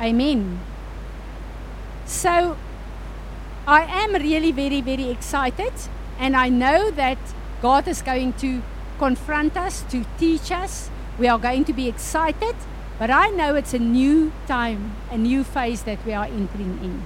Amen. 0.00 0.60
So 2.04 2.56
I 3.66 3.82
am 3.82 4.12
really 4.14 4.52
very, 4.52 4.80
very 4.80 5.10
excited, 5.10 5.72
and 6.18 6.36
I 6.36 6.48
know 6.48 6.90
that 6.92 7.18
God 7.62 7.88
is 7.88 8.02
going 8.02 8.34
to 8.34 8.62
confront 8.98 9.56
us, 9.56 9.82
to 9.90 10.04
teach 10.18 10.52
us. 10.52 10.90
We 11.18 11.26
are 11.26 11.38
going 11.38 11.64
to 11.64 11.72
be 11.72 11.88
excited, 11.88 12.54
but 12.98 13.10
I 13.10 13.28
know 13.28 13.54
it's 13.54 13.74
a 13.74 13.78
new 13.78 14.32
time, 14.46 14.96
a 15.10 15.18
new 15.18 15.44
phase 15.44 15.82
that 15.82 16.04
we 16.06 16.12
are 16.12 16.24
entering 16.24 16.78
in. 16.82 17.02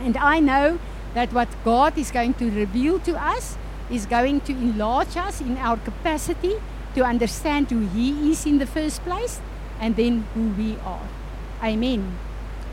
And 0.00 0.16
I 0.16 0.40
know 0.40 0.78
that 1.14 1.32
what 1.32 1.48
God 1.64 1.96
is 1.96 2.10
going 2.10 2.34
to 2.34 2.50
reveal 2.50 2.98
to 3.00 3.16
us 3.16 3.56
is 3.90 4.06
going 4.06 4.40
to 4.42 4.52
enlarge 4.52 5.16
us 5.16 5.40
in 5.40 5.56
our 5.58 5.76
capacity 5.78 6.54
to 6.94 7.04
understand 7.04 7.70
who 7.70 7.86
He 7.88 8.30
is 8.30 8.46
in 8.46 8.58
the 8.58 8.66
first 8.66 9.02
place 9.02 9.40
and 9.80 9.96
then 9.96 10.26
who 10.34 10.48
we 10.50 10.76
are. 10.84 11.08
Amen. 11.62 12.18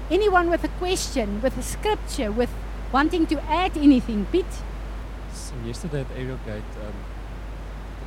Anyone 0.09 0.49
with 0.49 0.63
a 0.63 0.73
question, 0.79 1.41
with 1.41 1.57
a 1.57 1.63
scripture, 1.63 2.31
with 2.31 2.49
wanting 2.91 3.25
to 3.27 3.41
add 3.43 3.77
anything, 3.77 4.25
Pete? 4.31 4.45
So 5.33 5.53
yesterday 5.65 6.01
at 6.01 6.11
Ariel 6.17 6.39
Gate, 6.45 6.63
um, 6.83 6.93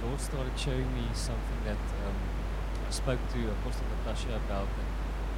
the 0.00 0.06
Lord 0.06 0.20
started 0.20 0.52
showing 0.58 0.92
me 0.94 1.08
something 1.14 1.60
that 1.64 1.80
um, 2.04 2.14
spoke 2.94 3.18
to 3.34 3.50
Apostle 3.50 3.86
Natasha 3.90 4.36
about. 4.36 4.68
And 4.78 4.88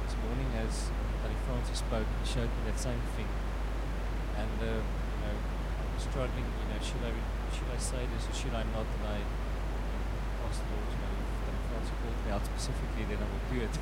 this 0.05 0.15
morning, 0.23 0.49
as 0.61 0.91
Daddy 1.21 1.35
Francis 1.45 1.79
spoke, 1.79 2.05
he 2.21 2.25
showed 2.29 2.49
me 2.53 2.61
that 2.65 2.79
same 2.79 3.01
thing. 3.15 3.27
And 4.37 4.57
uh, 4.61 4.65
you 4.65 5.19
know, 5.25 5.37
I 5.81 5.93
was 5.95 6.03
struggling. 6.03 6.45
You 6.45 6.67
know, 6.69 6.79
should 6.81 7.03
I 7.03 7.11
should 7.55 7.69
I 7.73 7.79
say 7.79 8.05
this 8.13 8.29
or 8.29 8.33
should 8.33 8.53
I 8.53 8.63
not? 8.63 8.85
And 8.85 9.03
I 9.07 9.19
asked 10.47 10.61
the 10.63 10.75
Lord, 10.75 10.87
you 10.91 10.97
know, 11.01 11.13
if 11.33 11.45
Daddy 11.45 11.61
Francis 11.69 11.93
called 12.01 12.19
me 12.25 12.31
out 12.31 12.45
specifically, 12.45 13.05
then 13.05 13.17
I 13.21 13.27
will 13.31 13.45
do 13.49 13.61
it. 13.61 13.75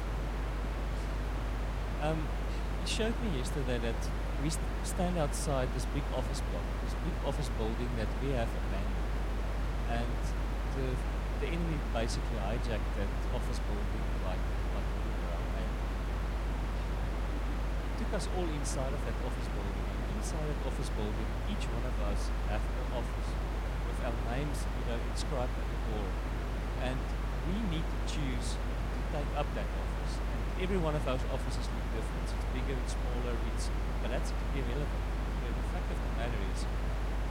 um, 2.02 2.28
he 2.82 2.88
showed 2.88 3.20
me 3.22 3.38
yesterday 3.38 3.78
that 3.80 4.10
we 4.44 4.50
st- 4.50 4.66
stand 4.84 5.18
outside 5.18 5.74
this 5.74 5.86
big 5.88 6.04
office 6.14 6.42
block, 6.42 6.64
this 6.84 6.94
big 7.04 7.14
office 7.26 7.50
building 7.50 7.90
that 7.98 8.08
we 8.22 8.32
have 8.32 8.50
abandoned, 8.50 9.12
and 9.90 10.16
the 10.76 10.96
the 11.46 11.54
enemy 11.54 11.78
basically 11.94 12.42
hijacked 12.42 12.90
that 12.98 13.12
office 13.38 13.62
building 13.70 14.02
like 14.26 14.42
like 14.74 14.90
around 15.22 15.46
and 15.62 15.70
took 18.02 18.10
us 18.18 18.26
all 18.34 18.50
inside 18.50 18.90
of 18.90 19.02
that 19.06 19.14
office 19.22 19.50
building. 19.54 19.86
And 19.86 20.18
inside 20.18 20.42
that 20.42 20.62
office 20.66 20.90
building, 20.98 21.30
each 21.54 21.70
one 21.70 21.86
of 21.86 21.94
us 22.10 22.34
have 22.50 22.66
an 22.66 22.98
office 22.98 23.30
with 23.86 24.00
our 24.02 24.18
names, 24.34 24.66
you 24.66 24.86
know, 24.90 24.98
inscribed 25.14 25.54
at 25.54 25.68
the 25.70 25.80
door, 25.94 26.10
and 26.82 26.98
we 27.46 27.62
need 27.70 27.86
to 27.86 28.00
choose 28.10 28.58
to 28.58 29.00
take 29.14 29.30
up 29.38 29.46
that 29.54 29.70
office. 29.70 30.14
And 30.18 30.42
every 30.66 30.82
one 30.82 30.98
of 30.98 31.06
those 31.06 31.22
offices 31.30 31.70
look 31.70 31.88
different. 31.94 32.26
It's 32.26 32.50
bigger, 32.58 32.74
it's 32.74 32.98
smaller, 32.98 33.38
it's 33.54 33.70
but 34.02 34.10
that's 34.10 34.34
irrelevant. 34.58 35.06
The 35.46 35.54
fact 35.70 35.94
of 35.94 35.98
the 36.02 36.12
matter 36.18 36.42
is 36.58 36.66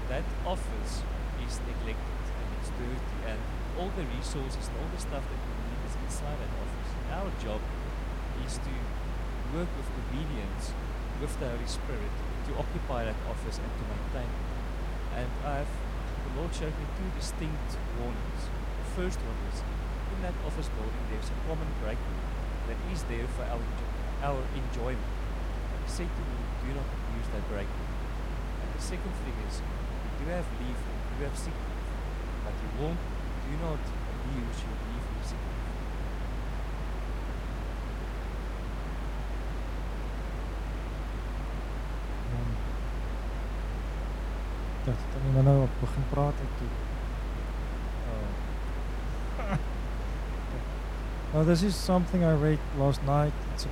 that 0.07 0.23
office 0.47 1.03
is 1.43 1.59
neglected 1.67 2.24
and 2.69 3.01
and 3.29 3.39
all 3.79 3.91
the 3.97 4.07
resources 4.17 4.69
and 4.69 4.77
all 4.79 4.91
the 4.95 5.01
stuff 5.01 5.25
that 5.25 5.41
we 5.45 5.53
need 5.69 5.81
is 5.89 5.97
inside 6.07 6.39
that 6.39 6.53
office. 6.63 6.91
And 6.95 7.07
Our 7.19 7.31
job 7.43 7.61
is 8.47 8.59
to 8.59 8.75
work 9.53 9.71
with 9.77 9.89
obedience 10.09 10.73
with 11.21 11.35
the 11.39 11.49
Holy 11.49 11.67
Spirit 11.67 12.13
to 12.47 12.51
occupy 12.59 13.05
that 13.05 13.19
office 13.31 13.59
and 13.59 13.71
to 13.71 13.85
maintain 13.89 14.29
it. 14.29 14.45
And 15.23 15.29
I've 15.47 15.71
the 16.25 16.41
Lord 16.41 16.55
showed 16.55 16.75
me 16.75 16.87
two 16.99 17.09
distinct 17.15 17.77
warnings. 18.01 18.43
The 18.49 18.89
first 18.97 19.21
one 19.21 19.39
is 19.53 19.61
in 20.17 20.23
that 20.23 20.35
office 20.47 20.69
building 20.73 21.05
there's 21.11 21.31
a 21.31 21.39
common 21.47 21.69
break 21.85 22.01
room 22.01 22.25
that 22.67 22.79
is 22.91 23.05
there 23.07 23.29
for 23.37 23.45
our 23.45 23.63
our 24.25 24.41
enjoyment. 24.57 25.15
And 25.75 25.79
he 25.85 25.91
said 25.91 26.09
to 26.09 26.23
me, 26.25 26.39
do 26.65 26.69
not 26.75 26.89
use 27.13 27.29
that 27.37 27.45
break 27.53 27.69
room. 27.69 27.93
And 28.65 28.69
the 28.73 28.83
second 28.83 29.13
thing 29.23 29.37
is 29.47 29.61
you 29.61 30.11
do 30.25 30.33
have 30.33 30.47
leave, 30.59 30.81
you 31.19 31.25
have 31.29 31.37
sick 31.37 31.53
leave, 31.53 31.74
but 31.74 31.74
you 32.65 32.71
won't 32.81 33.01
do 33.45 33.53
not 33.67 33.83
use 34.33 34.59
your 34.65 34.77
leave. 34.89 35.05
Um, 42.35 42.51
dat 44.85 44.95
dan 45.13 45.23
iemand 45.27 45.45
nou 45.45 45.63
op 45.63 45.71
het 45.81 46.59
toe. 46.59 46.73
Oh. 48.11 49.57
Now 51.33 51.47
this 51.47 51.63
is 51.63 51.85
something 51.85 52.23
I 52.23 52.35
read 52.43 52.59
last 52.79 53.03
night. 53.03 53.33
It's 53.53 53.65
uh, 53.65 53.71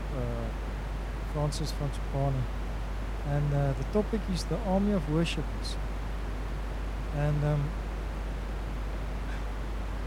Francis 1.32 1.72
Frangipane. 1.72 2.42
And 3.28 3.54
uh, 3.54 3.72
the 3.78 3.84
topic 3.92 4.20
is 4.32 4.44
the 4.44 4.58
army 4.66 4.94
of 4.94 5.08
worshippers. 5.08 5.76
And 7.16 7.44
um, 7.44 7.60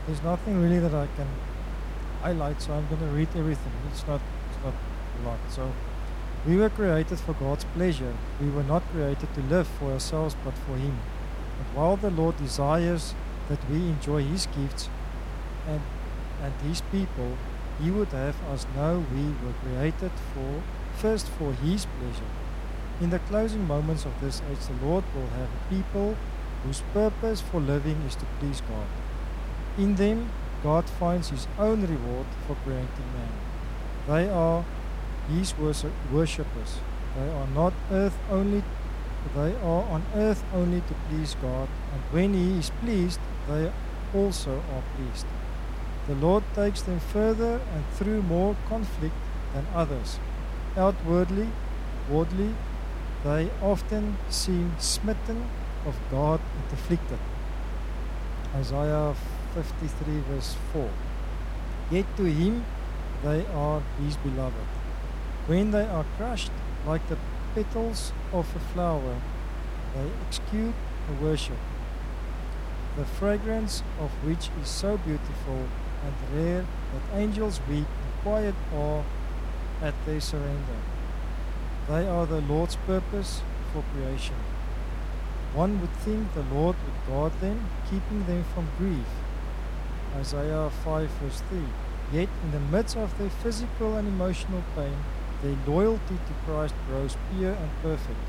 there's 0.06 0.22
nothing 0.24 0.62
really 0.62 0.80
that 0.80 0.94
I 0.94 1.08
can 1.16 1.28
highlight, 2.22 2.62
so 2.62 2.74
I'm 2.74 2.88
going 2.88 3.02
to 3.02 3.08
read 3.08 3.30
everything. 3.36 3.72
It's 3.92 4.06
not, 4.08 4.22
it's 4.50 4.64
not 4.64 4.74
a 4.74 5.28
lot. 5.28 5.40
So 5.50 5.72
we 6.46 6.58
were 6.58 6.70
created 6.70 7.20
for 7.20 7.34
God's 7.34 7.66
pleasure. 7.66 8.14
We 8.40 8.50
were 8.50 8.64
not 8.64 8.84
created 8.92 9.34
to 9.34 9.42
live 9.42 9.68
for 9.68 9.92
ourselves, 9.94 10.36
but 10.44 10.54
for 10.54 10.76
Him. 10.76 11.00
And 11.58 11.76
while 11.76 11.98
the 11.98 12.12
Lord 12.12 12.38
desires 12.38 13.16
that 13.50 13.60
we 13.70 13.78
enjoy 13.78 14.24
His 14.24 14.46
gifts 14.48 14.90
and 15.68 15.82
and 16.44 16.54
His 16.62 16.82
people, 16.82 17.38
He 17.82 17.90
would 17.90 18.10
have 18.10 18.36
us 18.52 18.68
know 18.76 19.06
we 19.14 19.26
were 19.46 19.56
created 19.64 20.12
for 20.34 20.62
first 20.98 21.28
for 21.28 21.54
His 21.54 21.88
pleasure. 21.98 22.32
In 23.02 23.10
the 23.10 23.20
closing 23.20 23.68
moments 23.68 24.06
of 24.06 24.20
this 24.22 24.42
age, 24.52 24.66
the 24.68 24.86
Lord 24.86 25.04
will 25.16 25.28
have 25.28 25.50
a 25.50 25.74
people 25.74 26.16
whose 26.64 26.82
purpose 26.94 27.42
for 27.42 27.60
living 27.60 28.02
is 28.08 28.16
to 28.16 28.26
please 28.40 28.62
God. 28.62 29.05
In 29.78 29.96
them, 29.96 30.30
God 30.64 30.90
finds 30.90 31.30
His 31.30 31.48
own 31.60 31.82
reward 31.82 32.26
for 32.48 32.56
creating 32.64 33.10
man. 33.14 33.34
They 34.08 34.30
are 34.30 34.64
His 35.30 35.58
worship- 35.58 35.94
worshippers. 36.12 36.80
They 37.16 37.30
are 37.30 37.48
not 37.54 37.74
earth 37.92 38.18
only. 38.30 38.64
They 39.36 39.56
are 39.56 39.84
on 39.96 40.04
earth 40.16 40.44
only 40.54 40.82
to 40.82 40.94
please 41.10 41.36
God, 41.42 41.68
and 41.94 42.02
when 42.12 42.34
He 42.34 42.60
is 42.60 42.72
pleased, 42.82 43.20
they 43.48 43.72
also 44.14 44.58
are 44.76 44.84
pleased. 44.96 45.26
The 46.08 46.16
Lord 46.16 46.44
takes 46.54 46.82
them 46.84 47.00
further 47.00 47.60
and 47.74 47.84
through 47.98 48.22
more 48.22 48.56
conflict 48.70 49.16
than 49.54 49.66
others. 49.74 50.20
Outwardly, 50.78 51.50
wardly, 52.10 52.54
they 53.24 53.50
often 53.62 54.18
seem 54.30 54.76
smitten 54.78 55.50
of 55.86 55.96
God 56.12 56.40
and 56.40 56.80
afflicted. 56.80 57.20
Isaiah 58.56 59.16
53 59.56 60.20
verse 60.30 60.56
4. 60.74 60.90
Yet 61.90 62.06
to 62.18 62.26
him 62.26 62.66
they 63.24 63.46
are 63.48 63.82
his 64.04 64.18
beloved. 64.18 64.68
When 65.48 65.72
they 65.72 65.86
are 65.86 66.06
crushed 66.18 66.52
like 66.86 67.08
the 67.08 67.18
petals 67.54 68.12
of 68.34 68.54
a 68.56 68.60
flower, 68.60 69.22
they 69.96 70.10
execute 70.28 70.76
a 71.10 71.24
worship, 71.24 71.58
the 72.98 73.06
fragrance 73.06 73.82
of 74.00 74.12
which 74.26 74.50
is 74.62 74.68
so 74.68 74.98
beautiful 74.98 75.68
and 76.04 76.14
rare 76.36 76.66
that 76.92 77.18
angels 77.18 77.62
weep 77.70 77.88
in 77.88 78.22
quiet 78.22 78.56
awe 78.76 79.04
at 79.82 79.94
their 80.06 80.20
surrender. 80.20 80.80
They 81.88 82.08
are 82.08 82.26
the 82.26 82.42
Lord's 82.42 82.76
purpose 82.76 83.42
for 83.72 83.84
creation. 83.94 84.36
One 85.54 85.80
would 85.80 85.94
think 86.04 86.34
the 86.34 86.44
Lord 86.54 86.76
would 86.84 87.08
guard 87.08 87.40
them, 87.40 87.70
keeping 87.90 88.26
them 88.26 88.44
from 88.54 88.68
grief. 88.78 89.08
Isaiah 90.16 90.70
5 90.84 91.10
verse 91.10 91.42
3. 91.50 91.60
Yet 92.12 92.30
in 92.44 92.52
the 92.52 92.60
midst 92.60 92.98
of 92.98 93.18
their 93.18 93.30
physical 93.30 93.96
and 93.96 94.08
emotional 94.08 94.64
pain, 94.76 94.98
their 95.42 95.58
loyalty 95.68 96.16
to 96.16 96.34
Christ 96.46 96.76
grows 96.88 97.18
pure 97.32 97.54
and 97.54 97.70
perfect. 97.82 98.20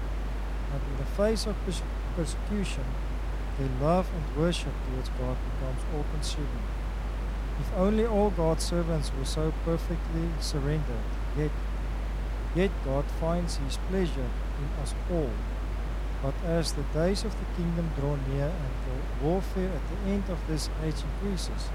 And 0.73 0.83
in 0.91 0.97
the 0.99 1.05
face 1.05 1.47
of 1.47 1.55
pers- 1.65 1.83
persecution, 2.17 2.85
their 3.59 3.69
love 3.81 4.09
and 4.15 4.37
worship 4.37 4.73
towards 4.87 5.09
God 5.11 5.37
becomes 5.51 5.83
all 5.95 6.05
consuming. 6.13 6.67
If 7.61 7.73
only 7.75 8.05
all 8.05 8.31
God's 8.31 8.65
servants 8.65 9.11
were 9.17 9.25
so 9.25 9.53
perfectly 9.65 10.29
surrendered, 10.41 11.07
yet, 11.39 11.51
yet 12.55 12.71
God 12.85 13.05
finds 13.21 13.57
His 13.57 13.79
pleasure 13.89 14.31
in 14.59 14.83
us 14.83 14.95
all. 15.11 15.31
But 16.23 16.35
as 16.45 16.73
the 16.73 16.83
days 16.95 17.25
of 17.25 17.39
the 17.39 17.45
kingdom 17.57 17.91
draw 17.99 18.17
near 18.29 18.47
and 18.47 18.73
the 18.87 19.25
warfare 19.25 19.71
at 19.71 19.83
the 19.91 20.11
end 20.11 20.25
of 20.31 20.39
this 20.49 20.71
age 20.83 21.03
increases, 21.03 21.71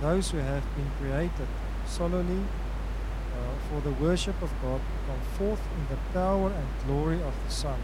those 0.00 0.30
who 0.30 0.38
have 0.38 0.64
been 0.76 0.90
created 0.98 1.48
solely 1.86 2.40
uh, 2.40 3.54
for 3.68 3.80
the 3.80 3.92
worship 3.92 4.40
of 4.42 4.50
God 4.62 4.80
come 5.06 5.20
forth 5.36 5.60
in 5.76 5.94
the 5.94 6.00
power 6.12 6.50
and 6.50 6.68
glory 6.86 7.22
of 7.22 7.34
the 7.44 7.52
Son. 7.52 7.78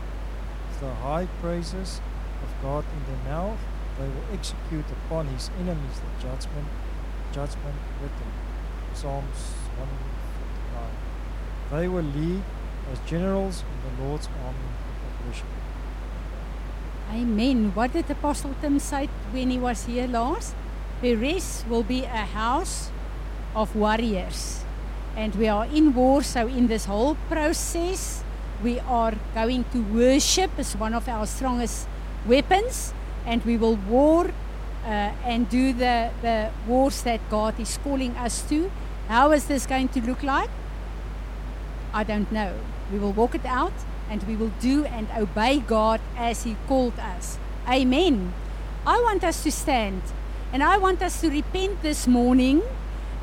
With 0.69 0.81
the 0.81 0.95
high 0.95 1.27
praises 1.41 2.01
of 2.43 2.63
God 2.63 2.85
in 2.97 3.13
their 3.13 3.33
mouth, 3.33 3.59
they 3.99 4.09
will 4.09 4.25
execute 4.33 4.87
upon 4.91 5.27
his 5.27 5.51
enemies 5.61 6.01
the 6.01 6.23
judgment, 6.23 6.69
judgment 7.33 7.77
written. 8.01 8.33
Psalms 8.95 9.55
149. 9.77 10.91
They 11.71 11.89
will 11.89 12.03
lead 12.03 12.43
as 12.91 12.99
generals 13.01 13.63
in 13.63 13.97
the 13.97 14.03
Lord's 14.03 14.29
army 14.45 14.59
of 15.07 15.27
worship. 15.27 15.47
Amen. 17.13 17.73
What 17.75 17.93
did 17.93 18.09
Apostle 18.09 18.55
Tim 18.61 18.79
say 18.79 19.09
when 19.33 19.51
he 19.51 19.59
was 19.59 19.87
here 19.87 20.07
last? 20.07 20.55
Perez 21.01 21.65
will 21.69 21.83
be 21.83 22.05
a 22.05 22.25
house 22.25 22.91
of 23.53 23.75
warriors. 23.75 24.63
And 25.17 25.35
we 25.35 25.49
are 25.49 25.67
in 25.67 25.93
war, 25.93 26.23
so 26.23 26.47
in 26.47 26.69
this 26.69 26.85
whole 26.85 27.17
process, 27.29 28.23
we 28.63 28.79
are 28.81 29.15
going 29.35 29.65
to 29.73 29.83
worship 29.93 30.53
as 30.57 30.77
one 30.77 30.95
of 30.95 31.09
our 31.09 31.27
strongest 31.27 31.89
weapons, 32.27 32.95
and 33.27 33.45
we 33.45 33.57
will 33.57 33.75
war 33.75 34.27
uh, 34.85 34.89
and 35.25 35.49
do 35.49 35.73
the, 35.73 36.11
the 36.23 36.51
wars 36.69 37.03
that 37.03 37.21
God 37.29 37.59
is 37.59 37.77
calling 37.79 38.15
us 38.19 38.43
to. 38.51 38.71
How 39.09 39.33
is 39.33 39.47
this 39.47 39.67
going 39.67 39.89
to 39.89 40.01
look 40.01 40.23
like? 40.23 40.51
I 41.93 42.05
don't 42.05 42.31
know. 42.31 42.55
We 42.93 43.01
will 43.01 43.13
walk 43.13 43.35
it 43.35 43.45
out 43.45 43.73
and 44.11 44.23
we 44.25 44.37
will 44.37 44.53
do 44.61 44.85
and 44.85 45.09
obey 45.17 45.61
God 45.61 46.01
as 46.17 46.43
He 46.43 46.57
called 46.67 46.99
us. 46.99 47.39
Amen. 47.69 48.35
I 48.85 49.01
want 49.01 49.23
us 49.23 49.43
to 49.45 49.53
stand 49.53 50.03
and 50.53 50.63
I 50.63 50.77
want 50.77 51.01
us 51.01 51.21
to 51.21 51.31
repent 51.31 51.83
this 51.83 52.07
morning. 52.07 52.63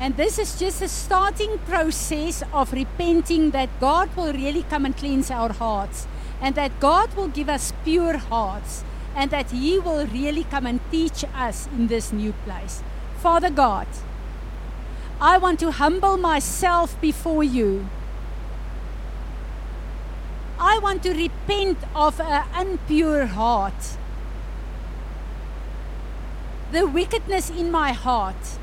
And 0.00 0.16
this 0.16 0.38
is 0.38 0.58
just 0.58 0.80
a 0.80 0.88
starting 0.88 1.58
process 1.66 2.42
of 2.52 2.72
repenting 2.72 3.50
that 3.50 3.68
God 3.80 4.14
will 4.16 4.32
really 4.32 4.62
come 4.62 4.86
and 4.86 4.96
cleanse 4.96 5.30
our 5.30 5.52
hearts 5.52 6.06
and 6.40 6.54
that 6.54 6.80
God 6.80 7.14
will 7.14 7.28
give 7.28 7.48
us 7.48 7.72
pure 7.84 8.16
hearts 8.16 8.84
and 9.14 9.30
that 9.30 9.50
He 9.50 9.78
will 9.78 10.06
really 10.06 10.44
come 10.44 10.66
and 10.66 10.80
teach 10.90 11.24
us 11.34 11.66
in 11.76 11.88
this 11.88 12.12
new 12.12 12.32
place. 12.44 12.82
Father 13.18 13.50
God, 13.50 13.88
I 15.20 15.36
want 15.36 15.58
to 15.60 15.72
humble 15.72 16.16
myself 16.16 16.98
before 17.00 17.42
you. 17.42 17.88
I 20.60 20.78
want 20.78 21.02
to 21.04 21.12
repent 21.12 21.78
of 21.94 22.20
an 22.20 22.44
impure 22.58 23.26
heart, 23.26 23.96
the 26.72 26.86
wickedness 26.86 27.48
in 27.48 27.70
my 27.70 27.92
heart. 27.92 28.58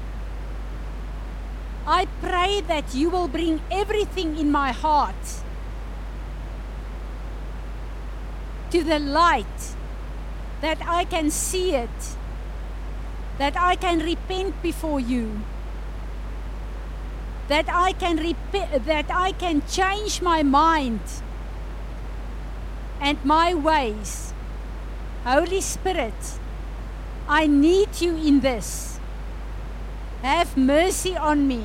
I 1.88 2.08
pray 2.22 2.62
that 2.62 2.94
you 2.94 3.10
will 3.10 3.28
bring 3.28 3.62
everything 3.72 4.38
in 4.38 4.52
my 4.52 4.72
heart 4.72 5.16
to 8.72 8.84
the 8.84 9.00
light, 9.00 9.76
that 10.62 10.80
I 10.86 11.06
can 11.06 11.32
see 11.32 11.76
it, 11.76 12.18
that 13.38 13.56
I 13.56 13.76
can 13.78 14.00
repent 14.00 14.62
before 14.62 15.00
you, 15.00 15.42
that 17.48 17.70
I 17.70 17.94
can 17.94 18.18
rep- 18.18 18.86
that 18.86 19.10
I 19.10 19.32
can 19.32 19.62
change 19.68 20.22
my 20.22 20.44
mind 20.44 21.00
and 23.00 23.24
my 23.24 23.54
ways. 23.54 24.34
Holy 25.24 25.62
Spirit, 25.62 26.40
I 27.28 27.48
need 27.48 28.02
you 28.02 28.16
in 28.16 28.42
this. 28.42 29.00
Have 30.22 30.58
mercy 30.58 31.16
on 31.16 31.48
me. 31.48 31.64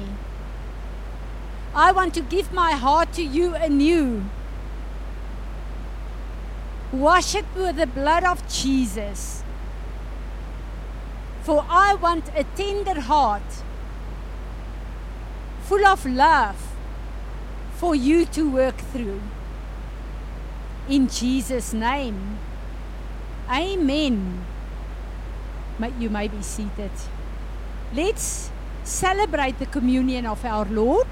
I 1.74 1.92
want 1.92 2.14
to 2.14 2.20
give 2.20 2.52
my 2.52 2.72
heart 2.72 3.12
to 3.14 3.22
you 3.22 3.54
anew. 3.54 4.24
Wash 6.92 7.34
it 7.34 7.44
with 7.54 7.76
the 7.76 7.86
blood 7.86 8.24
of 8.24 8.46
Jesus. 8.48 9.44
For 11.42 11.64
I 11.68 11.94
want 11.94 12.28
a 12.34 12.44
tender 12.56 13.00
heart, 13.00 13.62
full 15.62 15.86
of 15.86 16.04
love, 16.04 16.56
for 17.76 17.94
you 17.94 18.24
to 18.26 18.50
work 18.50 18.76
through. 18.76 19.20
In 20.90 21.08
Jesus' 21.08 21.72
name. 21.72 22.38
Amen. 23.48 24.44
May- 25.78 25.92
You 25.98 26.10
may 26.10 26.28
be 26.28 26.42
seated. 26.42 26.90
Let's 27.94 28.50
celebrate 28.84 29.58
the 29.58 29.66
communion 29.66 30.26
of 30.26 30.44
our 30.44 30.64
Lord. 30.66 31.06